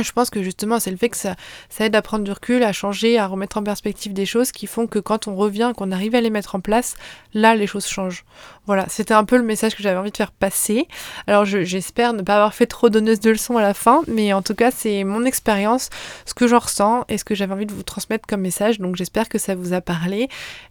Je 0.00 0.12
pense 0.12 0.30
que 0.30 0.42
justement, 0.42 0.80
c'est 0.80 0.90
le 0.90 0.96
fait 0.96 1.10
que 1.10 1.16
ça, 1.18 1.36
ça 1.68 1.84
aide 1.84 1.94
à 1.94 2.00
prendre 2.00 2.24
du 2.24 2.32
recul, 2.32 2.62
à 2.62 2.72
changer, 2.72 3.18
à 3.18 3.26
remettre 3.26 3.58
en 3.58 3.62
perspective 3.62 4.14
des 4.14 4.24
choses 4.24 4.50
qui 4.50 4.66
font 4.66 4.86
que 4.86 4.98
quand 4.98 5.28
on 5.28 5.36
revient, 5.36 5.72
qu'on 5.76 5.92
arrive 5.92 6.14
à 6.14 6.20
les 6.22 6.30
mettre 6.30 6.54
en 6.54 6.60
place, 6.60 6.96
là, 7.34 7.54
les 7.54 7.66
choses 7.66 7.86
changent. 7.86 8.24
Voilà, 8.66 8.86
c'était 8.88 9.14
un 9.14 9.24
peu 9.24 9.36
le 9.36 9.42
message 9.42 9.74
que 9.74 9.82
j'avais 9.82 9.98
envie 9.98 10.12
de 10.12 10.16
faire 10.16 10.30
passer. 10.30 10.86
Alors, 11.26 11.44
j'espère 11.44 12.12
ne 12.12 12.22
pas 12.22 12.36
avoir 12.36 12.54
fait 12.54 12.66
trop 12.66 12.90
donneuse 12.90 13.18
de 13.18 13.30
leçons 13.30 13.56
à 13.56 13.62
la 13.62 13.74
fin, 13.74 14.02
mais 14.06 14.32
en 14.32 14.40
tout 14.40 14.54
cas, 14.54 14.70
c'est 14.70 15.02
mon 15.02 15.24
expérience, 15.24 15.90
ce 16.26 16.32
que 16.32 16.46
j'en 16.46 16.60
ressens 16.60 17.04
et 17.08 17.18
ce 17.18 17.24
que 17.24 17.34
j'avais 17.34 17.52
envie 17.52 17.66
de 17.66 17.72
vous 17.72 17.82
transmettre 17.82 18.24
comme 18.26 18.40
message. 18.40 18.78
Donc, 18.78 18.94
j'espère 18.94 19.28
que 19.28 19.38
ça 19.38 19.56
vous 19.56 19.72
a 19.72 19.80
parlé. 19.80 20.28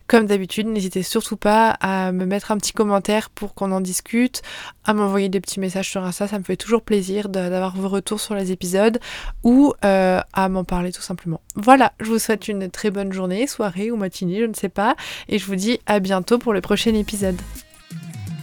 Comme 0.08 0.25
d'habitude, 0.25 0.67
n'hésitez 0.67 1.04
surtout 1.04 1.36
pas 1.36 1.71
à 1.82 2.13
me 2.13 2.25
mettre 2.25 2.51
un 2.51 2.58
petit 2.58 2.71
commentaire 2.71 3.30
pour 3.30 3.54
qu'on 3.54 3.73
en 3.73 3.82
discute, 3.82 4.41
à 4.86 4.93
m'envoyer 4.93 5.27
des 5.27 5.41
petits 5.41 5.60
messages 5.60 5.89
sur 5.89 6.04
Insta, 6.04 6.27
ça 6.27 6.39
me 6.39 6.43
fait 6.43 6.58
toujours 6.58 6.82
plaisir 6.82 7.27
d'avoir 7.27 7.75
vos 7.75 7.89
retours 7.89 8.19
sur 8.19 8.36
les 8.36 8.51
épisodes 8.54 8.99
ou 9.43 9.73
euh, 9.84 10.19
à 10.34 10.49
m'en 10.49 10.63
parler 10.63 10.91
tout 10.91 11.01
simplement. 11.01 11.41
Voilà, 11.56 11.93
je 11.99 12.06
vous 12.06 12.19
souhaite 12.19 12.47
une 12.47 12.69
très 12.69 12.89
bonne 12.89 13.12
journée, 13.12 13.47
soirée 13.47 13.91
ou 13.91 13.97
matinée, 13.97 14.39
je 14.39 14.45
ne 14.45 14.54
sais 14.54 14.69
pas, 14.69 14.95
et 15.30 15.39
je 15.39 15.45
vous 15.45 15.56
dis 15.56 15.80
à 15.86 15.99
bientôt 15.99 16.39
pour 16.39 16.54
le 16.54 16.62
prochain 16.62 16.93
épisode. 16.93 17.38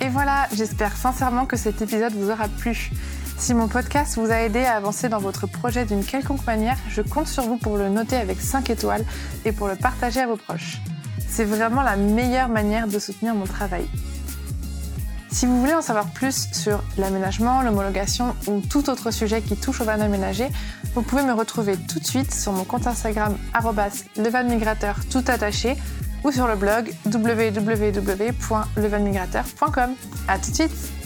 Et 0.00 0.08
voilà, 0.08 0.46
j'espère 0.52 0.96
sincèrement 0.96 1.44
que 1.44 1.56
cet 1.56 1.82
épisode 1.82 2.12
vous 2.12 2.30
aura 2.30 2.48
plu. 2.48 2.92
Si 3.36 3.52
mon 3.52 3.66
podcast 3.66 4.16
vous 4.16 4.30
a 4.30 4.42
aidé 4.42 4.60
à 4.60 4.76
avancer 4.76 5.08
dans 5.08 5.18
votre 5.18 5.46
projet 5.48 5.84
d'une 5.84 6.04
quelconque 6.04 6.46
manière, 6.46 6.76
je 6.88 7.02
compte 7.02 7.26
sur 7.26 7.42
vous 7.42 7.56
pour 7.56 7.76
le 7.76 7.88
noter 7.88 8.16
avec 8.16 8.40
5 8.40 8.70
étoiles 8.70 9.04
et 9.44 9.50
pour 9.50 9.66
le 9.66 9.74
partager 9.74 10.20
à 10.20 10.28
vos 10.28 10.36
proches. 10.36 10.78
C'est 11.28 11.44
vraiment 11.44 11.82
la 11.82 11.96
meilleure 11.96 12.48
manière 12.48 12.86
de 12.86 12.98
soutenir 12.98 13.34
mon 13.34 13.44
travail. 13.44 13.88
Si 15.30 15.46
vous 15.46 15.60
voulez 15.60 15.74
en 15.74 15.82
savoir 15.82 16.06
plus 16.06 16.48
sur 16.52 16.82
l'aménagement, 16.96 17.62
l'homologation 17.62 18.34
ou 18.46 18.60
tout 18.60 18.88
autre 18.90 19.10
sujet 19.10 19.42
qui 19.42 19.56
touche 19.56 19.80
au 19.80 19.84
van 19.84 20.00
aménagé, 20.00 20.48
vous 20.94 21.02
pouvez 21.02 21.22
me 21.22 21.32
retrouver 21.32 21.76
tout 21.76 21.98
de 21.98 22.06
suite 22.06 22.32
sur 22.32 22.52
mon 22.52 22.64
compte 22.64 22.86
Instagram 22.86 23.36
levanmigrateur 24.16 24.96
tout 25.10 25.24
attaché 25.26 25.76
ou 26.24 26.32
sur 26.32 26.46
le 26.46 26.56
blog 26.56 26.90
www.levanmigrateur.com. 27.06 29.90
À 30.26 30.38
tout 30.38 30.50
de 30.50 30.54
suite 30.54 30.97